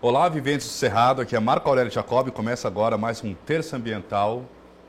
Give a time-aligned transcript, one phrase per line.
[0.00, 3.76] Olá, viventes do Cerrado, aqui é Marco Aurélio Jacob e começa agora mais um Terça
[3.76, 4.44] Ambiental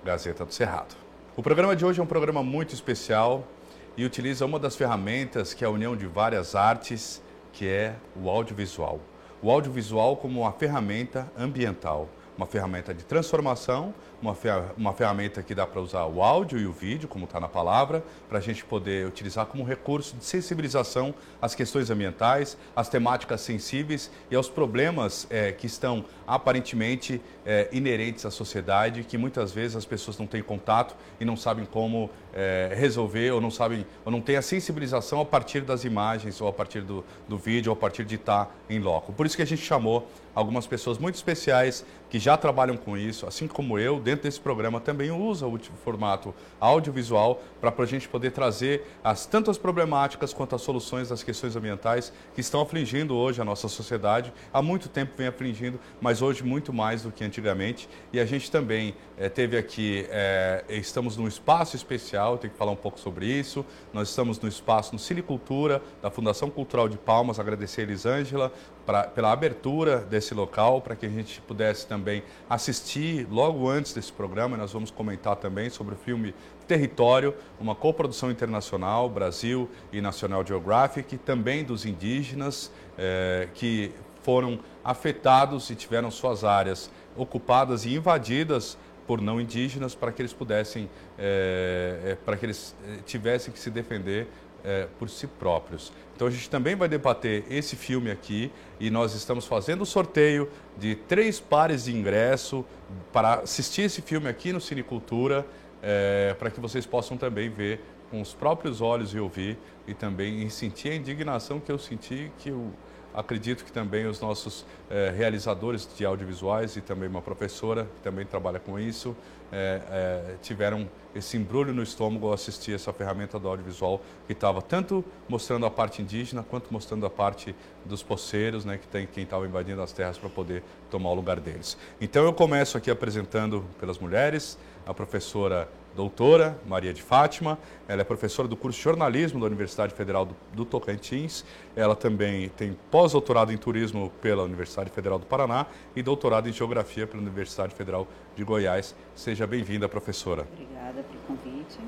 [0.06, 0.96] Gazeta do Cerrado.
[1.36, 3.48] O programa de hoje é um programa muito especial
[3.96, 8.30] e utiliza uma das ferramentas que é a união de várias artes, que é o
[8.30, 9.00] audiovisual.
[9.42, 14.36] O audiovisual como uma ferramenta ambiental, uma ferramenta de transformação uma,
[14.76, 18.04] uma ferramenta que dá para usar o áudio e o vídeo, como está na palavra,
[18.28, 24.12] para a gente poder utilizar como recurso de sensibilização às questões ambientais, às temáticas sensíveis
[24.30, 29.86] e aos problemas é, que estão aparentemente é, inerentes à sociedade, que muitas vezes as
[29.86, 34.22] pessoas não têm contato e não sabem como é, resolver ou não sabem ou não
[34.22, 37.80] têm a sensibilização a partir das imagens ou a partir do, do vídeo ou a
[37.80, 39.12] partir de estar em loco.
[39.12, 43.26] Por isso que a gente chamou algumas pessoas muito especiais que já trabalham com isso,
[43.26, 48.32] assim como eu, dentro desse programa também usa o formato audiovisual para a gente poder
[48.32, 53.46] trazer as tantas problemáticas quanto as soluções das questões ambientais que estão afligindo hoje a
[53.46, 54.32] nossa sociedade.
[54.54, 57.90] Há muito tempo vem afligindo, mas hoje muito mais do que antigamente.
[58.14, 62.72] E a gente também é, teve aqui, é, estamos num espaço especial, tem que falar
[62.72, 63.64] um pouco sobre isso.
[63.94, 68.52] Nós estamos no espaço no Cilicultura, da Fundação Cultural de Palmas, agradecer a Elisângela
[68.88, 74.12] pra, pela abertura desse local, para que a gente pudesse também assistir logo antes desse
[74.12, 74.58] programa.
[74.58, 76.34] Nós vamos comentar também sobre o filme
[76.68, 85.70] Território, uma coprodução internacional, Brasil e National Geographic, também dos indígenas eh, que foram afetados
[85.70, 92.18] e tiveram suas áreas ocupadas e invadidas por não indígenas para que eles pudessem, eh,
[92.26, 94.28] para que eles tivessem que se defender
[94.64, 95.94] é, por si próprios.
[96.16, 100.50] Então a gente também vai debater esse filme aqui e nós estamos fazendo o sorteio
[100.78, 102.66] de três pares de ingresso
[103.14, 105.46] para assistir esse filme aqui no Cinecultura,
[105.82, 107.80] é, para que vocês possam também ver
[108.12, 112.52] com os próprios olhos e ouvir e também sentir a indignação que eu senti que
[112.52, 112.72] o
[113.14, 118.26] Acredito que também os nossos eh, realizadores de audiovisuais e também uma professora que também
[118.26, 119.16] trabalha com isso
[119.52, 124.62] eh, eh, tiveram esse embrulho no estômago ao assistir essa ferramenta do audiovisual que estava
[124.62, 129.24] tanto mostrando a parte indígena quanto mostrando a parte dos poceiros, né, que tem quem
[129.24, 131.78] estava invadindo as terras para poder tomar o lugar deles.
[132.00, 138.04] Então eu começo aqui apresentando pelas mulheres a professora doutora Maria de Fátima, ela é
[138.04, 141.44] professora do curso de jornalismo da Universidade Federal do, do Tocantins,
[141.76, 145.66] ela também tem pós-doutorado em turismo pela Universidade Federal do Paraná
[145.96, 148.96] e doutorado em geografia pela Universidade Federal de Goiás.
[149.16, 150.48] Seja bem-vinda, professora.
[150.54, 151.80] Obrigada pelo convite.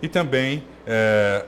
[0.00, 1.44] E também é,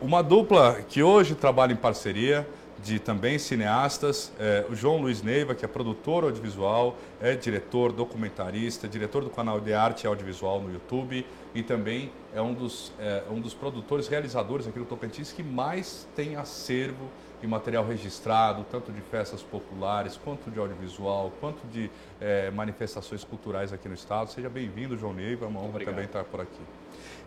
[0.00, 2.46] uma dupla que hoje trabalha em parceria,
[2.82, 8.86] de também cineastas, é, o João Luiz Neiva, que é produtor audiovisual, é diretor, documentarista,
[8.86, 13.40] diretor do canal de arte audiovisual no YouTube e também é um dos, é, um
[13.40, 17.08] dos produtores, realizadores aqui do Tocantins que mais tem acervo
[17.40, 21.90] de material registrado, tanto de festas populares, quanto de audiovisual, quanto de
[22.20, 24.30] é, manifestações culturais aqui no estado.
[24.30, 25.94] Seja bem-vindo, João Neiva, é uma honra Obrigado.
[25.94, 26.60] também estar por aqui.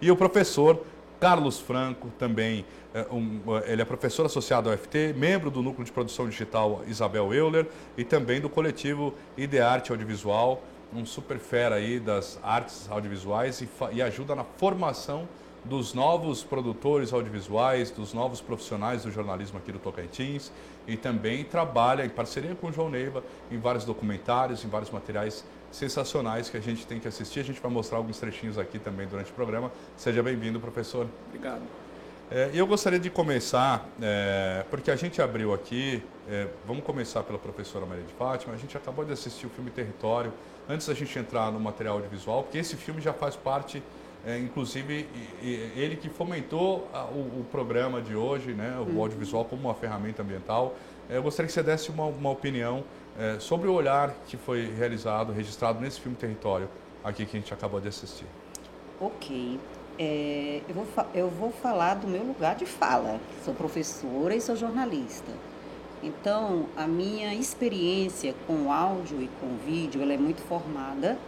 [0.01, 0.81] E o professor
[1.21, 2.65] Carlos Franco, também,
[3.11, 7.67] um, ele é professor associado ao FT, membro do Núcleo de Produção Digital Isabel Euler
[7.97, 10.61] e também do coletivo Idearte Audiovisual,
[10.93, 15.27] um super fera aí das artes audiovisuais e, e ajuda na formação
[15.63, 20.51] dos novos produtores audiovisuais, dos novos profissionais do jornalismo aqui do Tocantins
[20.87, 25.45] e também trabalha em parceria com o João Neiva em vários documentários, em vários materiais
[25.71, 27.39] sensacionais que a gente tem que assistir.
[27.39, 29.71] A gente vai mostrar alguns trechinhos aqui também durante o programa.
[29.95, 31.07] Seja bem-vindo, professor.
[31.27, 31.61] Obrigado.
[32.33, 37.37] É, eu gostaria de começar, é, porque a gente abriu aqui, é, vamos começar pela
[37.37, 40.31] professora Maria de Fátima, a gente acabou de assistir o filme Território,
[40.69, 43.83] antes da gente entrar no material audiovisual, porque esse filme já faz parte,
[44.25, 45.09] é, inclusive,
[45.75, 49.01] ele que fomentou a, o, o, programa de hoje, né, o uhum.
[49.01, 50.73] audiovisual como uma ferramenta ambiental.
[51.09, 52.85] É, eu gostaria que você desse uma, uma opinião
[53.19, 56.69] é, sobre o olhar que foi realizado, registrado nesse filme Território,
[57.03, 58.27] aqui que a gente acabou de assistir.
[59.01, 59.59] Ok.
[60.03, 63.19] É, eu, vou, eu vou falar do meu lugar de fala.
[63.45, 65.31] Sou professora e sou jornalista.
[66.01, 71.19] Então, a minha experiência com áudio e com vídeo, ela é muito formada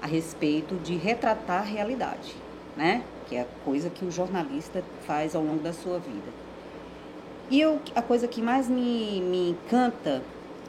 [0.00, 2.36] a respeito de retratar a realidade,
[2.76, 3.02] né?
[3.28, 6.30] Que é a coisa que o jornalista faz ao longo da sua vida.
[7.50, 10.22] E eu, a coisa que mais me, me encanta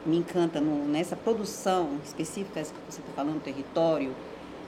[0.04, 4.12] me encanta no, nessa produção específica que você está falando, território,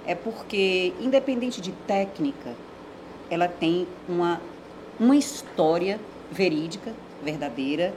[0.07, 2.55] é porque, independente de técnica,
[3.31, 4.41] ela tem uma,
[4.99, 6.01] uma história
[6.31, 6.93] verídica,
[7.23, 7.95] verdadeira,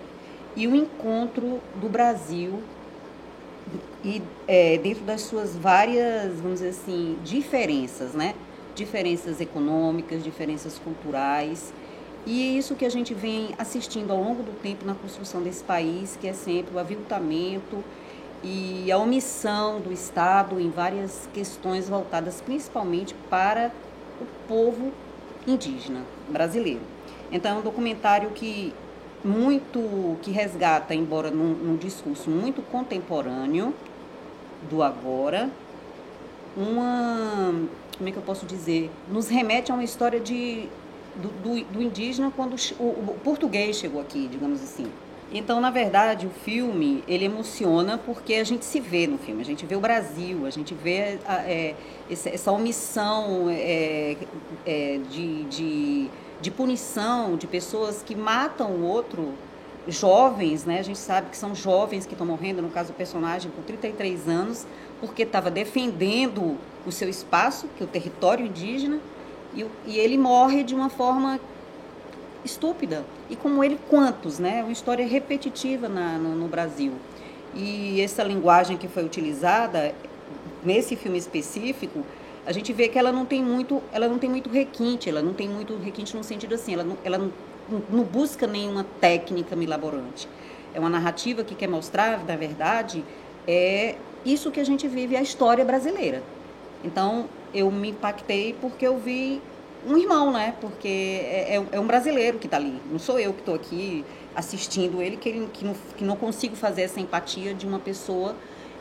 [0.56, 2.62] e o um encontro do Brasil
[4.04, 8.34] e é, dentro das suas várias, vamos dizer assim, diferenças, né?
[8.74, 11.74] Diferenças econômicas, diferenças culturais
[12.26, 15.64] E é isso que a gente vem assistindo ao longo do tempo na construção desse
[15.64, 17.84] país, que é sempre o aviltamento
[18.44, 23.72] e a omissão do Estado em várias questões voltadas principalmente para
[24.22, 24.92] o povo
[25.48, 26.82] indígena brasileiro.
[27.32, 28.74] Então é um documentário que
[29.24, 33.74] muito que resgata, embora num, num discurso muito contemporâneo
[34.70, 35.50] do agora,
[36.56, 37.54] uma
[37.98, 40.68] como é que eu posso dizer, nos remete a uma história de
[41.16, 44.86] do, do, do indígena quando o, o português chegou aqui, digamos assim.
[45.32, 49.46] Então, na verdade, o filme ele emociona porque a gente se vê no filme, a
[49.46, 51.76] gente vê o Brasil, a gente vê é,
[52.10, 54.16] essa, essa, omissão é,
[54.66, 56.10] é, de, de,
[56.42, 59.34] de, punição de pessoas que matam o outro,
[59.90, 60.80] jovens, né?
[60.80, 64.28] A gente sabe que são jovens que estão morrendo, no caso o personagem com 33
[64.28, 64.66] anos,
[65.00, 69.00] porque estava defendendo o seu espaço, que é o território indígena,
[69.54, 71.40] e, e ele morre de uma forma
[72.44, 73.06] estúpida.
[73.30, 74.64] E como ele, quantos, né?
[74.64, 76.94] Uma história repetitiva na, no, no Brasil.
[77.56, 79.94] E essa linguagem que foi utilizada
[80.64, 82.04] nesse filme específico,
[82.46, 85.34] a gente vê que ela não tem muito, ela não tem muito requinte, ela não
[85.34, 87.32] tem muito requinte no sentido assim, ela não, ela não,
[87.90, 90.28] não busca nenhuma técnica milaborante.
[90.74, 93.04] É uma narrativa que quer mostrar, na verdade,
[93.48, 93.96] é
[94.26, 96.24] isso que a gente vive, a história brasileira.
[96.84, 99.42] Então, eu me impactei porque eu vi
[99.88, 100.54] um irmão, né?
[100.60, 102.82] Porque é, é, é um brasileiro que está ali.
[102.92, 104.04] Não sou eu que estou aqui
[104.38, 108.36] assistindo ele que, ele, que, não, que não consigo fazer essa empatia de uma pessoa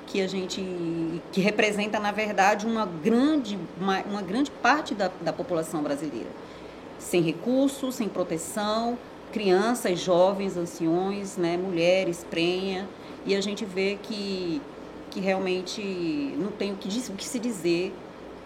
[0.07, 0.63] que a gente
[1.33, 6.29] que representa na verdade uma grande uma, uma grande parte da, da população brasileira
[6.99, 8.99] sem recursos sem proteção
[9.33, 12.87] crianças jovens anciões né mulheres prenha
[13.25, 14.61] e a gente vê que
[15.11, 15.81] que realmente
[16.37, 17.95] não tem o que, o que se dizer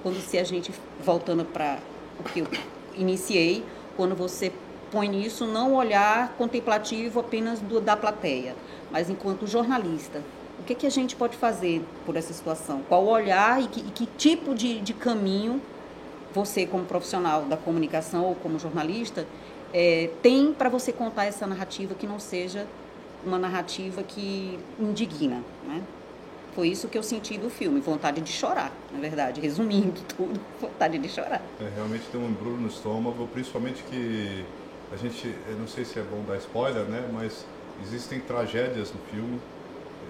[0.01, 0.73] quando se a gente
[1.05, 1.79] voltando para
[2.23, 2.47] que eu
[2.95, 3.65] iniciei,
[3.97, 4.53] quando você
[4.91, 8.55] põe nisso não olhar contemplativo apenas do, da plateia,
[8.91, 10.23] mas enquanto jornalista.
[10.59, 12.83] O que, que a gente pode fazer por essa situação?
[12.89, 15.61] Qual olhar e que, e que tipo de, de caminho
[16.33, 19.27] você, como profissional da comunicação ou como jornalista,
[19.73, 22.67] é, tem para você contar essa narrativa que não seja
[23.25, 25.83] uma narrativa que indigna, né?
[26.55, 30.99] Foi isso que eu senti do filme, vontade de chorar, na verdade, resumindo tudo, vontade
[30.99, 31.43] de chorar.
[31.61, 34.44] É, realmente tem um embrulho no estômago, principalmente que
[34.93, 37.44] a gente, eu não sei se é bom dar spoiler, né, mas
[37.82, 39.41] existem tragédias no filme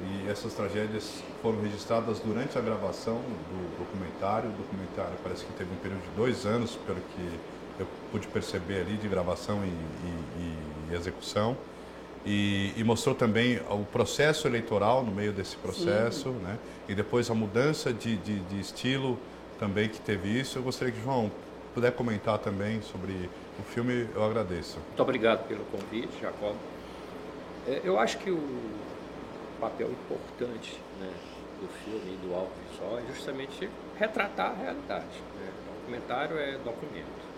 [0.02, 4.48] e essas tragédias foram registradas durante a gravação do documentário.
[4.48, 7.38] O documentário parece que teve um período de dois anos, pelo que
[7.78, 10.56] eu pude perceber ali, de gravação e, e,
[10.90, 11.56] e execução.
[12.24, 16.58] E, e, mostrou também o processo eleitoral no meio desse processo, né?
[16.86, 19.18] E depois a mudança de, de, de, estilo
[19.58, 20.58] também que teve isso.
[20.58, 21.30] Eu gostaria que João
[21.72, 24.06] puder comentar também sobre o filme.
[24.14, 24.78] Eu agradeço.
[24.86, 26.54] Muito obrigado pelo convite, Jacob.
[27.66, 28.42] É, eu acho que o
[29.58, 31.10] papel importante né,
[31.60, 35.06] do filme e do audiovisual é justamente retratar a realidade.
[35.38, 35.50] Né?
[35.68, 37.30] O documentário é documento.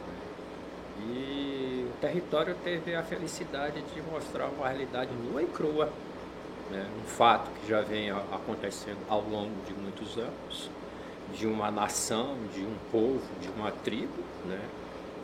[1.08, 5.92] E o território teve a felicidade de mostrar uma realidade nua e crua,
[6.70, 6.86] né?
[7.02, 10.70] um fato que já vem acontecendo ao longo de muitos anos,
[11.34, 14.60] de uma nação, de um povo, de uma tribo, né?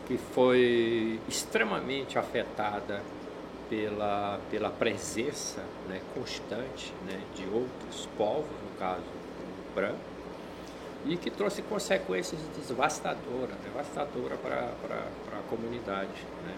[0.07, 3.03] que foi extremamente afetada
[3.69, 9.03] pela, pela presença né, constante né, de outros povos, no caso
[9.75, 9.99] branco,
[11.07, 16.25] e que trouxe consequências devastadoras, devastadoras para a comunidade.
[16.45, 16.55] Né?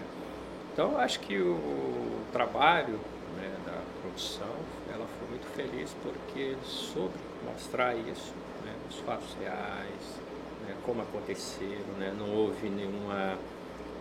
[0.73, 2.99] Então, acho que o trabalho
[3.35, 4.55] né, da produção,
[4.93, 7.13] ela foi muito feliz porque soube
[7.45, 8.33] mostrar isso,
[8.65, 10.19] né, os fatos reais,
[10.65, 13.37] né, como aconteceram, né, não houve nenhuma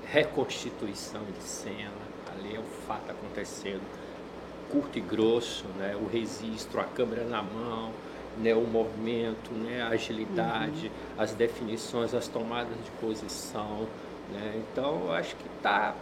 [0.07, 1.91] reconstituição de cena,
[2.33, 3.83] ali é o fato acontecendo,
[4.71, 7.93] curto e grosso, né, o registro, a câmera na mão,
[8.39, 11.23] né, o movimento, né, a agilidade, uhum.
[11.23, 13.87] as definições, as tomadas de posição.
[14.33, 14.63] Né?
[14.71, 15.95] Então, eu acho que tá,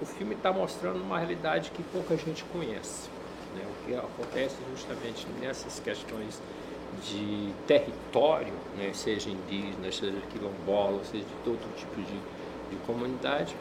[0.00, 3.08] o filme está mostrando uma realidade que pouca gente conhece.
[3.54, 3.64] Né?
[3.66, 6.40] O que acontece justamente nessas questões
[7.00, 12.18] de território, né, seja indígena, seja quilombola, seja de todo tipo de,
[12.70, 13.56] de comunidade,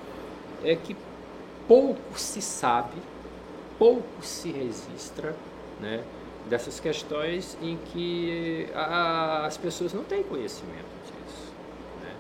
[0.64, 0.96] é que
[1.68, 3.02] pouco se sabe,
[3.80, 5.36] pouco se registra,
[5.80, 6.04] né?
[6.50, 11.54] Dessas questões em que a, as pessoas não têm conhecimento disso.
[12.02, 12.14] Né?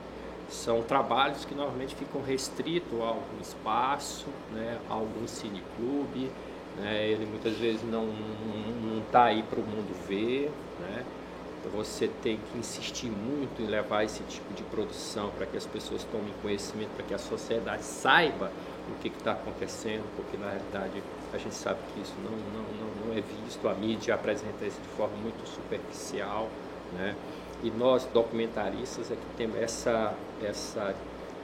[0.50, 4.80] São trabalhos que normalmente ficam restritos a algum espaço, né?
[4.90, 6.32] a algum cineclube,
[6.78, 7.08] né?
[7.08, 8.08] ele muitas vezes não
[9.06, 10.52] está aí para o mundo ver.
[10.80, 11.06] Né?
[11.62, 15.66] Então você tem que insistir muito em levar esse tipo de produção para que as
[15.66, 18.52] pessoas tomem conhecimento, para que a sociedade saiba
[18.90, 22.91] o que está acontecendo, porque na realidade a gente sabe que isso não, não, não,
[23.12, 26.50] é visto, a mídia apresenta isso de forma muito superficial,
[26.94, 27.16] né?
[27.64, 30.14] E nós, documentaristas, é que temos essa,
[30.44, 30.96] essa,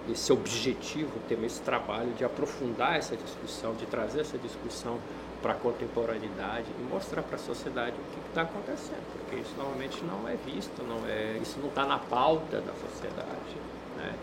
[0.09, 4.97] esse objetivo, temos esse trabalho de aprofundar essa discussão, de trazer essa discussão
[5.41, 10.03] para a contemporaneidade e mostrar para a sociedade o que está acontecendo, porque isso normalmente
[10.03, 13.55] não é visto, não é, isso não está na pauta da sociedade,
[13.97, 14.15] né?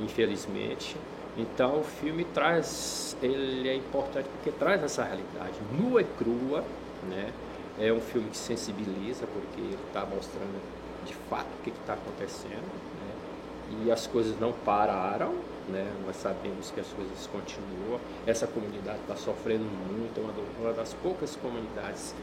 [0.00, 0.96] infelizmente.
[1.36, 6.64] Então o filme traz, ele é importante porque traz essa realidade nua e crua,
[7.08, 7.32] né?
[7.78, 10.58] É um filme que sensibiliza porque ele está mostrando
[11.04, 13.84] de fato o que está acontecendo, né?
[13.84, 15.34] E as coisas não pararam,
[15.68, 15.86] né?
[16.06, 18.00] Nós sabemos que as coisas continuam.
[18.26, 22.14] Essa comunidade está sofrendo muito, é uma, das poucas comunidades,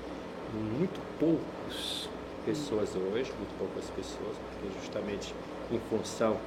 [0.54, 2.10] muito poucas
[2.46, 5.36] pessoas hoje, muito poucas pessoas, porque justamente
[5.72, 6.38] em função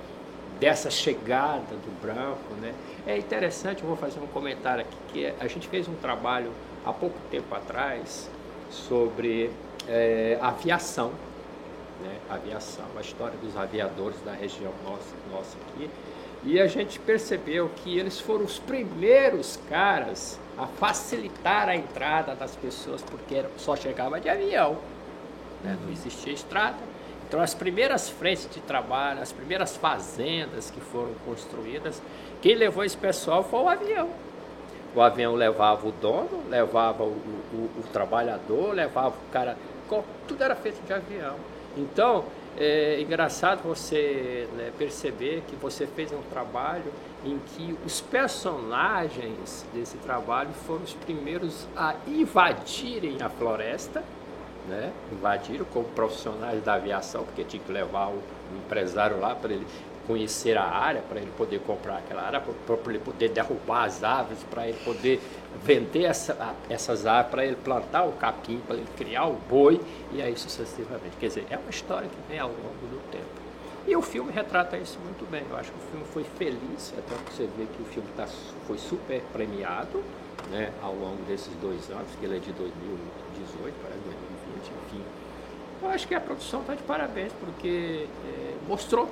[0.59, 2.75] dessa chegada do branco, né?
[3.07, 6.51] É interessante, vou fazer um comentário aqui, que a gente fez um trabalho
[6.85, 8.31] há pouco tempo atrás
[8.71, 9.51] sobre
[9.89, 11.13] é, aviação,
[12.03, 12.17] né?
[12.31, 15.91] Aviação, a história dos aviadores da região nossa, nossa aqui,
[16.45, 22.55] e a gente percebeu que eles foram os primeiros caras a facilitar a entrada das
[22.57, 24.79] pessoas, porque só chegava de avião,
[25.63, 25.77] né?
[25.83, 26.77] não existia estrada,
[27.28, 32.00] então, as primeiras frentes de trabalho, as primeiras fazendas que foram construídas,
[32.40, 34.09] quem levou esse pessoal foi o avião.
[34.95, 39.56] O avião levava o dono, levava o, o, o trabalhador, levava o cara.
[40.28, 41.37] Tudo era feito de avião.
[41.76, 42.25] Então,
[42.56, 46.92] é engraçado você né, perceber que você fez um trabalho
[47.25, 54.02] em que os personagens desse trabalho foram os primeiros a invadirem a floresta
[54.69, 58.23] né, invadiram como profissionais da aviação, porque tinha que levar o
[58.57, 59.67] empresário lá para ele
[60.07, 64.39] conhecer a área, para ele poder comprar aquela área, para ele poder derrubar as árvores,
[64.45, 65.21] para ele poder
[65.65, 69.81] vender essa, essas árvores, para ele plantar o capim, para ele criar o boi,
[70.13, 71.17] e aí sucessivamente.
[71.19, 73.47] Quer dizer, é uma história que vem ao longo do tempo.
[73.87, 75.45] E o filme retrata isso muito bem.
[75.49, 78.27] Eu acho que o filme foi feliz, até você vê que o filme tá,
[78.67, 80.03] foi super premiado
[80.51, 84.06] né, ao longo desses dois anos, que ele é de 2018, parece.
[85.87, 89.09] Eu acho que a produção está de parabéns, porque é, mostrou,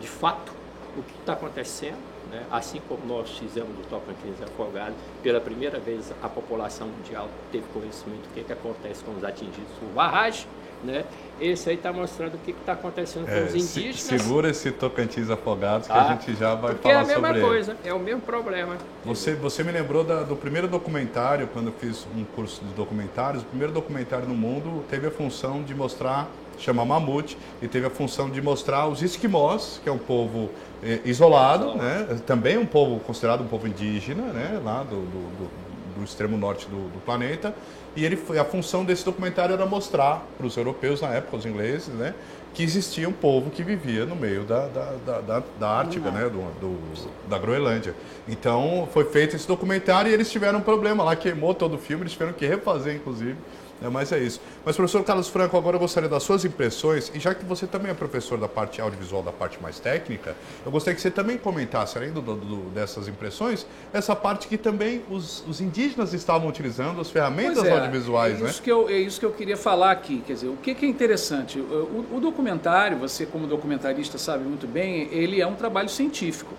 [0.00, 0.52] de fato,
[0.98, 1.98] o que está acontecendo.
[2.28, 2.44] Né?
[2.50, 8.22] Assim como nós fizemos do Tocantins Afogado, pela primeira vez a população mundial teve conhecimento
[8.22, 10.46] do que, que acontece com os atingidos por barragem.
[10.82, 11.04] Né?
[11.40, 14.00] Esse aí está mostrando o que está acontecendo é, com os indígenas.
[14.00, 16.08] segura esse Tocantins Afogados que a tá?
[16.12, 18.76] gente já vai falar sobre é a mesma coisa, é o mesmo problema.
[19.04, 23.42] Você, você me lembrou da, do primeiro documentário, quando eu fiz um curso de documentários,
[23.42, 27.90] o primeiro documentário no mundo teve a função de mostrar, chama Mamute, e teve a
[27.90, 30.50] função de mostrar os esquimós, que é um povo
[30.82, 32.20] eh, isolado, né?
[32.26, 34.60] também um povo considerado um povo indígena, né?
[34.62, 35.50] lá do, do, do,
[35.98, 37.54] do extremo norte do planeta,
[37.96, 41.46] e ele foi, a função desse documentário era mostrar para os europeus na época, os
[41.46, 42.14] ingleses, né,
[42.52, 46.14] que existia um povo que vivia no meio da, da, da, da, da Ártica, uhum.
[46.14, 47.94] né, do, do, da Groenlândia.
[48.28, 52.02] Então foi feito esse documentário e eles tiveram um problema lá, queimou todo o filme,
[52.02, 53.36] eles tiveram que refazer, inclusive.
[53.82, 54.40] É, mas é isso.
[54.64, 57.90] Mas, professor Carlos Franco, agora eu gostaria das suas impressões, e já que você também
[57.90, 61.96] é professor da parte audiovisual, da parte mais técnica, eu gostaria que você também comentasse,
[61.96, 67.10] além do, do, dessas impressões, essa parte que também os, os indígenas estavam utilizando, as
[67.10, 68.50] ferramentas é, audiovisuais, é né?
[68.50, 68.64] isso né?
[68.64, 70.22] Que eu, é isso que eu queria falar aqui.
[70.26, 71.58] Quer dizer, o que, que é interessante?
[71.58, 76.54] O, o documentário, você como documentarista sabe muito bem, ele é um trabalho científico.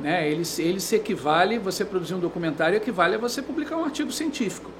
[0.00, 0.28] Né?
[0.28, 4.70] Ele, ele se equivale, você produzir um documentário equivale a você publicar um artigo científico.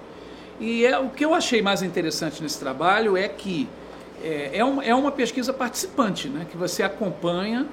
[0.61, 3.68] E é, o que eu achei mais interessante nesse trabalho é que
[4.23, 7.66] é, é, uma, é uma pesquisa participante, né, que você acompanha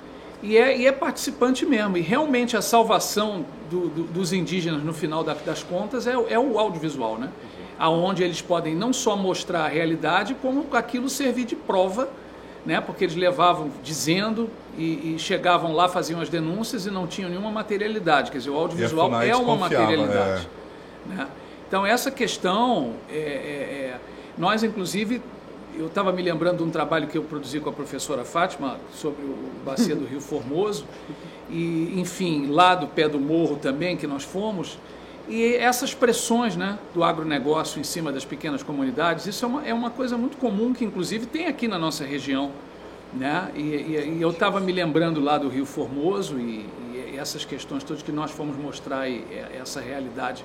[0.43, 1.97] e é, e é participante mesmo.
[1.97, 6.39] E realmente a salvação do, do, dos indígenas no final da, das contas é, é
[6.39, 7.29] o audiovisual, né?
[7.77, 12.09] aonde eles podem não só mostrar a realidade, como aquilo servir de prova,
[12.63, 12.79] né?
[12.79, 17.49] porque eles levavam dizendo e, e chegavam lá, faziam as denúncias e não tinham nenhuma
[17.49, 18.29] materialidade.
[18.29, 20.47] Quer dizer, o audiovisual é uma materialidade.
[21.09, 21.15] É.
[21.15, 21.27] Né?
[21.71, 23.99] Então, essa questão, é, é, é,
[24.37, 25.21] nós, inclusive,
[25.73, 29.23] eu estava me lembrando de um trabalho que eu produzi com a professora Fátima sobre
[29.23, 30.83] o bacia do Rio Formoso,
[31.49, 34.77] e, enfim, lá do pé do morro também, que nós fomos,
[35.29, 39.73] e essas pressões né, do agronegócio em cima das pequenas comunidades, isso é uma, é
[39.73, 42.51] uma coisa muito comum que, inclusive, tem aqui na nossa região.
[43.13, 43.49] Né?
[43.55, 47.81] E, e, e eu estava me lembrando lá do Rio Formoso e, e, essas questões
[47.81, 50.43] todas que nós fomos mostrar essa realidade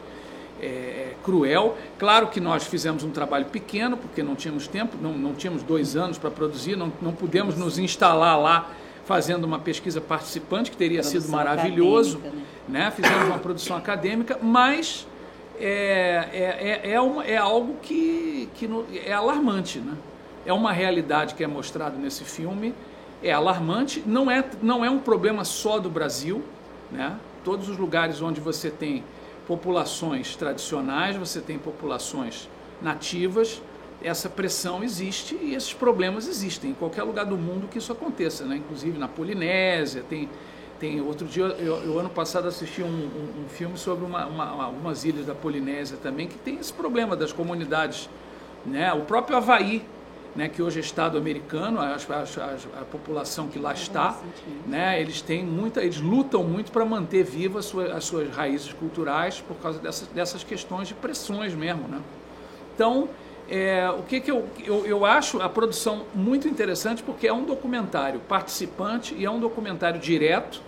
[0.60, 1.76] é, é, cruel.
[1.98, 5.96] Claro que nós fizemos um trabalho pequeno, porque não tínhamos tempo, não, não tínhamos dois
[5.96, 8.70] anos para produzir, não, não pudemos nos instalar lá
[9.04, 12.18] fazendo uma pesquisa participante, que teria produção sido maravilhoso.
[12.18, 12.30] Né?
[12.30, 12.32] né?
[12.32, 12.68] Fizemos uma produção.
[12.68, 12.84] Né?
[12.84, 12.90] né?
[12.90, 15.06] Fizemos uma produção acadêmica, mas
[15.60, 19.78] é, é, é, é, uma, é algo que, que no, é alarmante.
[19.78, 19.94] Né?
[20.44, 22.74] É uma realidade que é mostrada nesse filme,
[23.22, 26.42] é alarmante, não é, não é um problema só do Brasil.
[26.90, 27.16] Né?
[27.44, 29.04] Todos os lugares onde você tem
[29.46, 32.48] populações tradicionais, você tem populações
[32.82, 33.62] nativas,
[34.02, 38.44] essa pressão existe e esses problemas existem em qualquer lugar do mundo que isso aconteça,
[38.44, 38.56] né?
[38.56, 40.04] inclusive na Polinésia.
[40.08, 40.28] Tem,
[40.78, 45.04] tem outro dia, eu, ano passado assisti um, um, um filme sobre uma, uma, algumas
[45.04, 48.08] ilhas da Polinésia também que tem esse problema das comunidades.
[48.64, 48.92] Né?
[48.92, 49.84] O próprio Havaí,
[50.36, 54.20] né, que hoje é Estado americano, a, a, a, a população que lá está,
[54.66, 58.72] né, eles têm muita, eles lutam muito para manter vivas as suas, as suas raízes
[58.72, 61.88] culturais por causa dessas, dessas questões de pressões mesmo.
[61.88, 62.00] Né?
[62.74, 63.08] Então,
[63.48, 67.44] é, o que, que eu, eu, eu acho a produção muito interessante porque é um
[67.44, 70.60] documentário participante e é um documentário direto,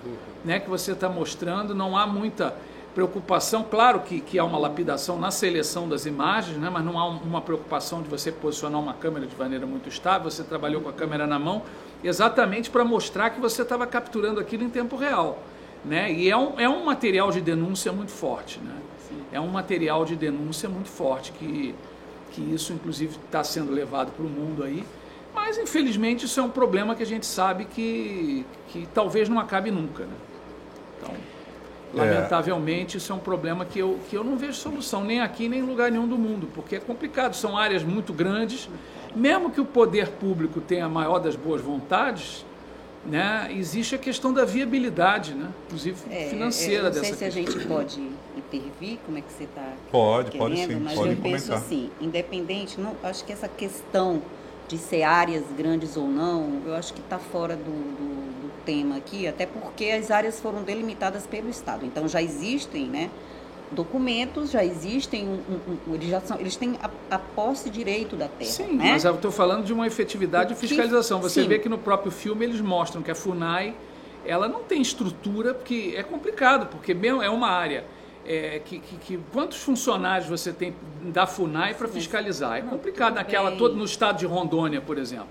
[0.44, 2.54] né, que você está mostrando, não há muita
[2.94, 7.06] preocupação, claro que, que há uma lapidação na seleção das imagens, né, mas não há
[7.06, 10.92] uma preocupação de você posicionar uma câmera de maneira muito estável, você trabalhou com a
[10.92, 11.62] câmera na mão,
[12.02, 15.38] exatamente para mostrar que você estava capturando aquilo em tempo real.
[15.84, 16.12] Né?
[16.12, 18.58] E é um, é um material de denúncia muito forte.
[18.58, 18.74] Né?
[19.32, 21.74] É um material de denúncia muito forte que
[22.30, 24.84] que isso inclusive está sendo levado para o mundo aí.
[25.34, 29.70] Mas infelizmente isso é um problema que a gente sabe que, que talvez não acabe
[29.70, 30.04] nunca.
[30.04, 30.14] Né?
[30.96, 31.14] Então.
[31.94, 35.60] Lamentavelmente, isso é um problema que eu, que eu não vejo solução, nem aqui, nem
[35.60, 38.68] em lugar nenhum do mundo, porque é complicado, são áreas muito grandes.
[39.14, 42.44] Mesmo que o poder público tenha a maior das boas vontades,
[43.06, 47.42] né, existe a questão da viabilidade, né, inclusive é, financeira dessa Não sei se questão.
[47.42, 51.10] a gente pode intervir, como é que você está Pode, querendo, pode sim, mas pode
[51.10, 51.22] eu comentar.
[51.22, 54.20] penso assim, independente, não, acho que essa questão
[54.68, 58.98] de ser áreas grandes ou não, eu acho que está fora do, do, do, tema
[58.98, 61.86] aqui, até porque as áreas foram delimitadas pelo Estado.
[61.86, 63.08] Então já existem, né?
[63.70, 68.16] documentos, já existem, um, um, um, eles, já são, eles têm a, a posse direito
[68.16, 68.50] da terra.
[68.50, 68.92] Sim, né?
[68.92, 71.20] mas eu estou falando de uma efetividade de fiscalização.
[71.20, 71.48] Você sim.
[71.48, 73.74] vê que no próprio filme eles mostram que a FUNAI
[74.24, 77.84] ela não tem estrutura, porque é complicado, porque mesmo é uma área
[78.26, 82.58] é, que, que, que, quantos funcionários você tem da FUNAI para fiscalizar?
[82.58, 85.28] É complicado naquela toda no estado de Rondônia, por exemplo.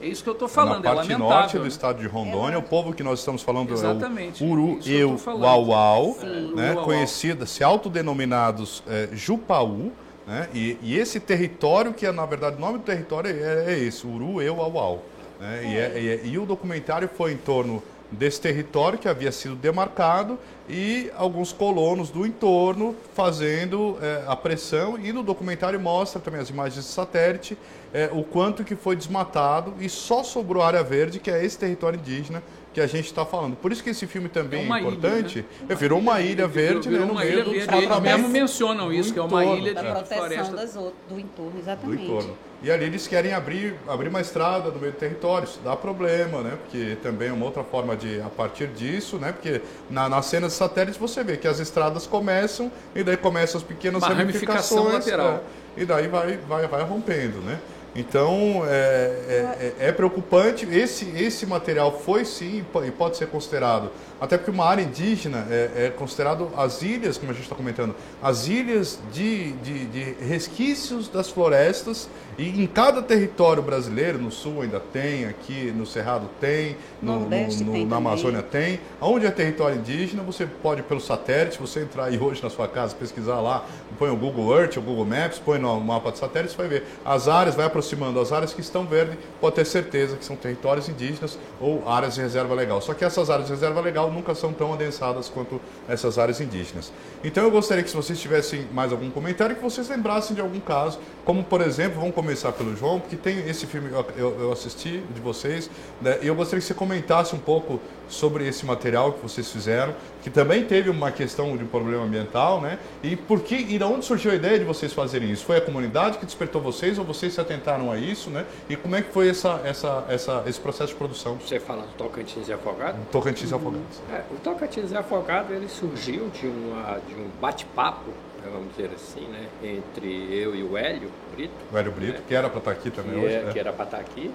[0.00, 1.40] É isso que eu estou falando, Na é parte lamentável.
[1.40, 2.58] norte do estado de Rondônia, é.
[2.58, 6.16] o povo que nós estamos falando Exatamente, é o Uru e o Uauau,
[6.54, 9.92] né, conhecida, se autodenominados é, Jupaú,
[10.26, 13.78] né, e, e, esse território, que é na verdade o nome do território é, é
[13.78, 15.02] esse, Uru e Uauau.
[15.40, 19.30] Né, e, é, e, é, e o documentário foi em torno desse território que havia
[19.30, 26.20] sido demarcado e alguns colonos do entorno fazendo é, a pressão e no documentário mostra
[26.20, 27.58] também as imagens de satélite
[27.92, 31.98] é, o quanto que foi desmatado e só sobrou área verde que é esse território
[31.98, 33.56] indígena que a gente está falando.
[33.56, 35.38] Por isso que esse filme também é, é importante.
[35.38, 35.74] Ilha, né?
[35.74, 37.74] Virou uma ilha verde, virou, né, no meio do verde.
[37.74, 41.98] Eles mesmo mencionam isso, que é uma ilha de proteção das outras, do entorno, exatamente.
[41.98, 42.36] Do entorno.
[42.62, 45.44] E ali eles querem abrir, abrir uma estrada no meio do território.
[45.46, 46.58] Isso dá problema, né?
[46.62, 49.32] Porque também é uma outra forma de, a partir disso, né?
[49.32, 53.58] Porque na, nas cenas de satélites você vê que as estradas começam e daí começam
[53.58, 55.06] as pequenas uma ramificações.
[55.06, 55.42] lateral.
[55.76, 57.58] É, e daí vai, vai, vai rompendo, né?
[57.94, 60.66] Então é, é, é, preocupante.
[60.66, 65.86] Esse, esse material foi sim e pode ser considerado, até porque uma área indígena é,
[65.86, 71.08] é considerado as ilhas, como a gente está comentando, as ilhas de, de, de, resquícios
[71.08, 72.08] das florestas.
[72.36, 77.28] E em cada território brasileiro, no sul ainda tem, aqui no Cerrado tem, no, no,
[77.28, 78.80] no tem na Amazônia tem.
[79.00, 82.94] Onde é território indígena, você pode pelo satélite, você entrar aí hoje na sua casa,
[82.94, 83.64] pesquisar lá,
[83.98, 86.84] põe o Google Earth, o Google Maps, põe no mapa de satélite, você vai ver
[87.04, 90.88] as áreas, vai aproximando as áreas que estão verdes, pode ter certeza que são territórios
[90.88, 92.80] indígenas ou áreas de reserva legal.
[92.80, 96.92] Só que essas áreas de reserva legal nunca são tão adensadas quanto essas áreas indígenas.
[97.22, 100.60] Então eu gostaria que se vocês tivessem mais algum comentário, que vocês lembrassem de algum
[100.60, 105.02] caso, como por exemplo, vamos começar pelo João, porque tem esse filme eu, eu assisti
[105.14, 109.22] de vocês, né, e eu gostaria que você comentasse um pouco sobre esse material que
[109.22, 112.78] vocês fizeram, que também teve uma questão de um problema ambiental, né?
[113.02, 115.44] E por que e de onde surgiu a ideia de vocês fazerem isso?
[115.44, 118.46] Foi a comunidade que despertou vocês ou vocês se atentaram a isso, né?
[118.68, 121.36] E como é que foi essa, essa, essa, esse processo de produção?
[121.36, 122.98] Você fala do Tocantins e Afogado?
[123.12, 123.97] Tocantins e Afogados.
[124.12, 128.12] É, o Tocantins e Afogado ele surgiu de, uma, de um bate-papo
[128.48, 131.54] vamos dizer assim, né, entre eu e o Hélio Brito.
[131.72, 133.34] O Hélio Brito, né, que era para estar tá aqui também que hoje.
[133.34, 133.52] É, né?
[133.52, 134.30] Que era para estar tá aqui.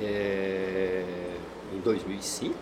[0.00, 1.04] É,
[1.74, 2.54] em 2005.
[2.54, 2.58] Né?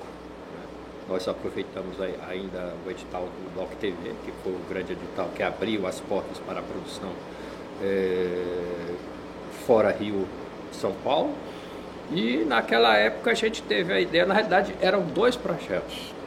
[1.09, 1.97] Nós aproveitamos
[2.29, 6.38] ainda o edital do Doc TV, que foi o grande edital que abriu as portas
[6.38, 7.12] para a produção
[7.83, 8.95] é,
[9.67, 10.27] fora Rio
[10.73, 11.35] São Paulo.
[12.11, 16.17] E naquela época a gente teve a ideia, na realidade eram dois projetos.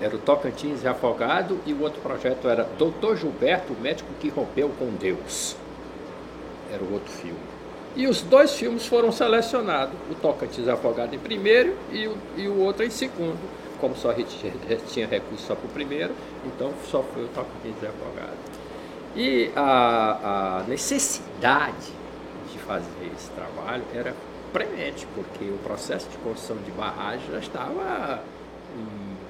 [0.00, 4.70] Era o Tocantins Afogado e o outro projeto era Doutor Gilberto, o médico que rompeu
[4.78, 5.56] com Deus.
[6.72, 7.38] Era o outro filme.
[7.96, 12.60] E os dois filmes foram selecionados, o Tocantins Afogado em primeiro e o, e o
[12.60, 13.38] outro em segundo.
[13.80, 14.12] Como só
[14.88, 16.14] tinha recurso só para o primeiro,
[16.46, 18.36] então só foi o Tocantins Afogado.
[19.16, 21.92] E a, a necessidade
[22.52, 24.14] de fazer esse trabalho era
[24.52, 28.22] premente, porque o processo de construção de barragem já estava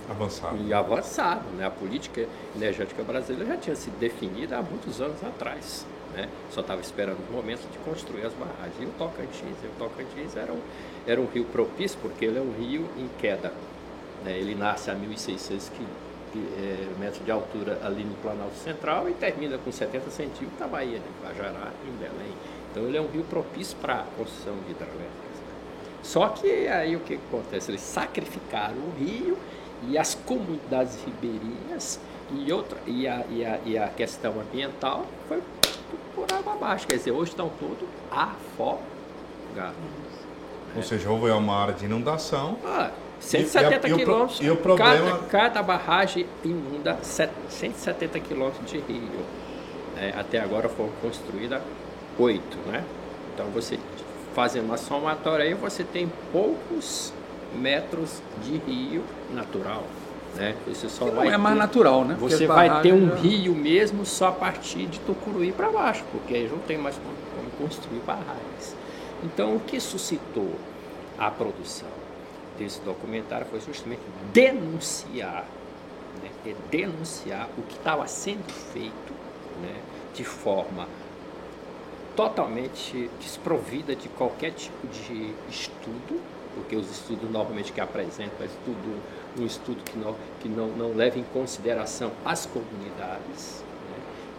[0.09, 0.57] avançado.
[0.57, 1.66] Em avançado né?
[1.66, 5.87] A política energética brasileira já tinha sido definida há muitos anos atrás.
[6.14, 6.29] Né?
[6.51, 8.81] Só estava esperando o momento de construir as barragens.
[8.81, 10.61] E o Tocantins, e o Tocantins era um,
[11.07, 13.53] era um rio propício, porque ele é um rio em queda.
[14.25, 14.38] Né?
[14.38, 15.71] Ele nasce a 1.600
[16.35, 20.99] é, metros de altura ali no Planalto Central e termina com 70 centímetros na Bahia
[20.99, 22.33] de Guajará, em Belém.
[22.71, 25.29] Então ele é um rio propício para a construção de hidrelétricas.
[26.03, 27.71] Só que aí o que acontece?
[27.71, 29.37] Eles sacrificaram o rio
[29.87, 35.43] e as comunidades ribeirinhas e, outra, e, a, e, a, e a questão ambiental foi
[36.14, 36.87] por água abaixo.
[36.87, 39.77] Quer dizer, hoje estão todos afogados.
[40.77, 42.59] Ou seja, houve uma área de inundação.
[42.64, 44.41] Ah, 170 quilômetros.
[44.41, 45.11] E o problema...
[45.11, 49.25] Cada, cada barragem inunda 170 quilômetros de rio.
[49.97, 51.61] É, até agora foram construídas
[52.19, 52.85] oito, né?
[53.35, 53.79] Então você
[54.35, 57.12] fazendo uma somatória aí, você tem poucos
[57.54, 59.84] metros de rio natural.
[60.34, 60.54] Né?
[60.66, 62.16] Você só vai não é mais ter, natural, né?
[62.20, 63.14] Você vai ter um já...
[63.16, 67.14] rio mesmo só a partir de Tucuruí para baixo, porque aí não tem mais como,
[67.34, 68.76] como construir barragens.
[69.24, 70.54] Então, o que suscitou
[71.18, 71.88] a produção
[72.58, 75.44] desse documentário foi justamente denunciar,
[76.22, 76.30] né?
[76.46, 79.12] É denunciar o que estava sendo feito
[79.61, 79.74] né?
[80.14, 80.87] de forma
[82.16, 86.20] totalmente desprovida de qualquer tipo de estudo,
[86.59, 89.01] porque os estudos normalmente que apresentam é estudo,
[89.38, 93.62] um estudo que não, que não, não leva em consideração as comunidades.
[93.90, 93.97] Né?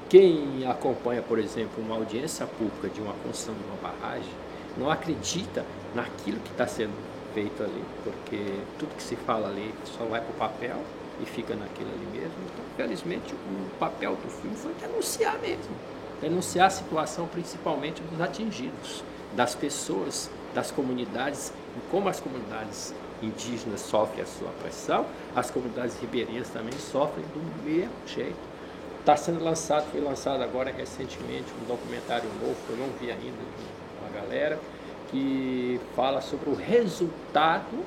[0.10, 4.32] Quem acompanha, por exemplo, uma audiência pública de uma construção de uma barragem,
[4.78, 6.94] não acredita naquilo que está sendo
[7.34, 10.78] feito ali, porque tudo que se fala ali só vai para o papel
[11.22, 12.36] e fica naquilo ali mesmo.
[12.46, 15.76] Então, felizmente, o papel do filme foi denunciar mesmo
[16.22, 19.04] denunciar a situação principalmente dos atingidos,
[19.36, 25.06] das pessoas, das comunidades e como as comunidades indígenas sofrem a sua pressão,
[25.36, 28.50] as comunidades ribeirinhas também sofrem do mesmo jeito.
[29.00, 33.22] Está sendo lançado, foi lançado agora recentemente um documentário novo que eu não vi ainda
[33.22, 34.60] de uma galera,
[35.10, 37.84] que fala sobre o resultado,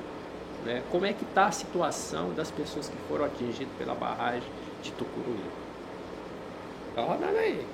[0.65, 4.49] né, como é que está a situação das pessoas que foram atingidas pela barragem
[4.81, 5.39] de Tucuruí.
[6.89, 7.65] Está rodando aí.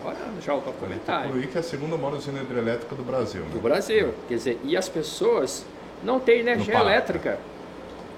[0.00, 1.48] Agora já o documentário.
[1.48, 3.42] Que é a segunda maior usina hidrelétrica do Brasil.
[3.42, 3.50] Né?
[3.52, 4.14] Do Brasil.
[4.28, 5.64] Quer dizer, e as pessoas
[6.02, 7.38] não têm energia elétrica.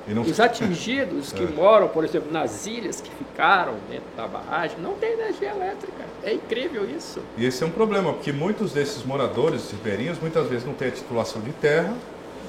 [0.08, 0.22] Não...
[0.22, 1.46] Os atingidos que é.
[1.46, 6.04] moram, por exemplo, nas ilhas que ficaram dentro da barragem, não têm energia elétrica.
[6.22, 7.20] É incrível isso.
[7.36, 10.90] E esse é um problema, porque muitos desses moradores ribeirinhos muitas vezes não têm a
[10.90, 11.94] titulação de terra,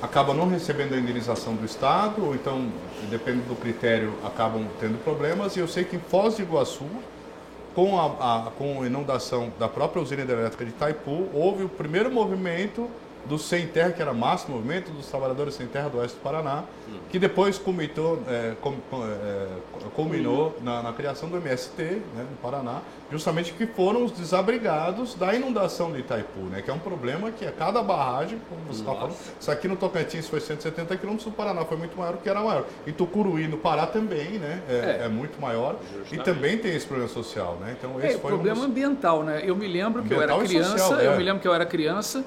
[0.01, 2.67] acabam não recebendo a indenização do Estado, ou então,
[3.09, 5.55] dependendo do critério, acabam tendo problemas.
[5.55, 6.87] E eu sei que em Foz do Iguaçu,
[7.73, 12.11] com a, a, com a inundação da própria usina hidrelétrica de Itaipu, houve o primeiro
[12.11, 12.89] movimento
[13.25, 16.63] do Sem Terra, que era máximo movimento dos trabalhadores sem terra do oeste do Paraná,
[17.09, 19.47] que depois culminou, é, com, é,
[19.95, 22.81] culminou na, na, criação do MST né, no Paraná,
[23.11, 27.45] justamente que foram os desabrigados da inundação de Itaipu, né, que é um problema que
[27.45, 31.33] a cada barragem, como você está falando, isso aqui no Tocantins foi 170 quilômetros, no
[31.33, 32.65] Paraná foi muito maior, que era maior.
[32.85, 35.05] E Tucuruí, no Pará também, né, é, é.
[35.05, 36.15] é muito maior justamente.
[36.15, 37.75] e também tem esse problema social, né.
[37.77, 38.69] Então esse é, foi problema um dos...
[38.69, 39.41] ambiental, né.
[39.43, 41.17] Eu me lembro que eu era criança, social, eu é.
[41.17, 42.23] me lembro que eu era criança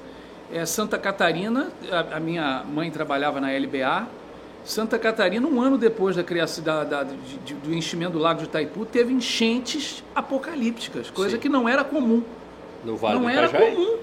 [0.55, 4.07] é, Santa Catarina, a, a, minha mãe trabalhava na LBA.
[4.63, 8.45] Santa Catarina, um ano depois da criação da, da, de, do enchimento do Lago de
[8.45, 11.41] Itaipu, teve enchentes apocalípticas, coisa Sim.
[11.41, 12.23] que não era comum.
[12.85, 13.97] No Vale não do era comum.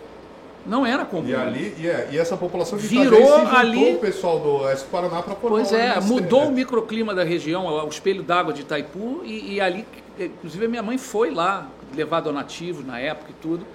[0.64, 1.26] Não era comum.
[1.26, 5.22] E ali, e, é, e essa população de virou ali o pessoal do Oeste Paraná
[5.22, 9.54] para formar Pois é, mudou o microclima da região, o espelho d'água de Itaipu e,
[9.54, 9.86] e ali,
[10.20, 13.66] inclusive a minha mãe foi lá levar donativos na época e tudo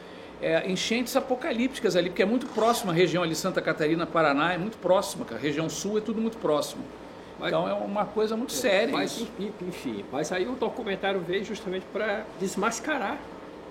[0.42, 4.58] é, enchentes apocalípticas ali, porque é muito próxima a região ali, Santa Catarina, Paraná, é
[4.58, 6.84] muito próxima, a região sul é tudo muito próximo.
[7.40, 8.94] Mas, então é uma coisa muito é, séria.
[8.94, 9.32] Mas, isso.
[9.62, 13.18] enfim, mas aí o documentário veio justamente para desmascarar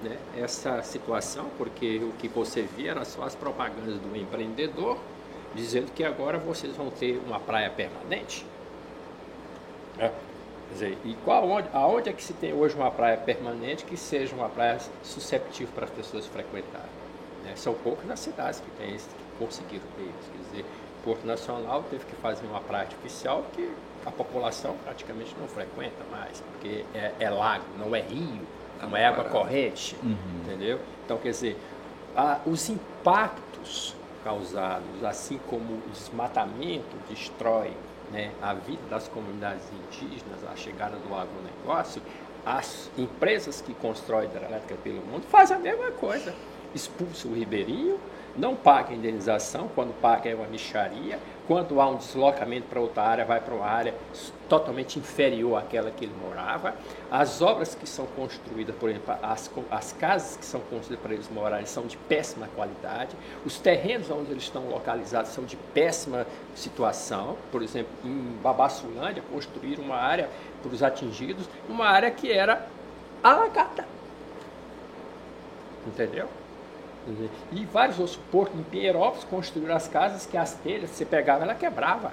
[0.03, 4.99] né, essa situação, porque o que você via era só as propagandas do empreendedor
[5.55, 8.45] dizendo que agora vocês vão ter uma praia permanente.
[9.99, 10.13] É.
[10.73, 14.35] Dizer, e qual, onde, aonde é que se tem hoje uma praia permanente que seja
[14.35, 16.91] uma praia susceptível para as pessoas frequentarem?
[17.45, 17.53] Né?
[17.55, 20.31] São poucas as cidades que, têm, que conseguiram ter isso.
[20.33, 20.65] Quer dizer,
[21.05, 23.71] Porto Nacional teve que fazer uma praia artificial que
[24.05, 28.41] a população praticamente não frequenta mais, porque é, é lago, não é rio,
[28.83, 30.17] não é água corrente, uhum.
[30.43, 30.81] entendeu?
[31.05, 31.57] Então, quer dizer,
[32.17, 37.73] a, os impactos causados, assim como o desmatamento destrói
[38.17, 42.01] né, a vida das comunidades indígenas, a chegada do agronegócio,
[42.47, 46.35] as empresas que constroem hidrelétrica pelo mundo fazem a mesma coisa.
[46.75, 48.01] Expulsa o ribeirinho,
[48.39, 53.25] não paga indenização, quando paga é uma micharia, quando há um deslocamento para outra área,
[53.25, 53.95] vai para uma área
[54.49, 56.75] totalmente inferior àquela que ele morava.
[57.11, 61.29] As obras que são construídas, por exemplo, as, as casas que são construídas para eles
[61.29, 67.37] morarem são de péssima qualidade, os terrenos onde eles estão localizados são de péssima situação.
[67.53, 70.29] Por exemplo, em Babassulândia, construíram uma área
[70.63, 72.67] para os atingidos, uma área que era
[73.23, 73.87] alagada.
[75.87, 76.29] Entendeu?
[77.53, 81.55] E vários outros portos, em Pinheirópolis, construíram as casas que as telhas, você pegava, ela
[81.55, 82.13] quebrava.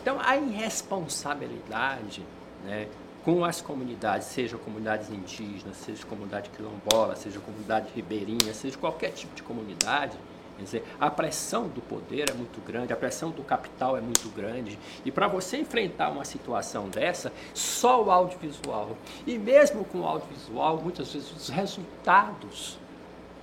[0.00, 2.22] Então, a irresponsabilidade
[2.64, 2.88] né,
[3.24, 9.34] com as comunidades, seja comunidades indígenas, seja comunidade quilombola, seja comunidade ribeirinha, seja qualquer tipo
[9.34, 10.18] de comunidade,
[10.58, 14.78] dizer, a pressão do poder é muito grande, a pressão do capital é muito grande.
[15.04, 18.96] E para você enfrentar uma situação dessa, só o audiovisual.
[19.26, 22.78] E mesmo com o audiovisual, muitas vezes os resultados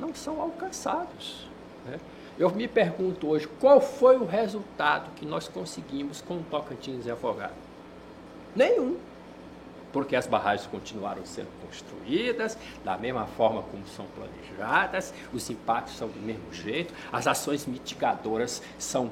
[0.02, 1.48] não são alcançados.
[1.86, 2.00] Né?
[2.38, 7.12] Eu me pergunto hoje, qual foi o resultado que nós conseguimos com o Tocantins e
[7.12, 7.54] Afogado?
[8.56, 8.98] Nenhum.
[9.94, 16.08] Porque as barragens continuaram sendo construídas da mesma forma como são planejadas, os impactos são
[16.08, 19.12] do mesmo jeito, as ações mitigadoras são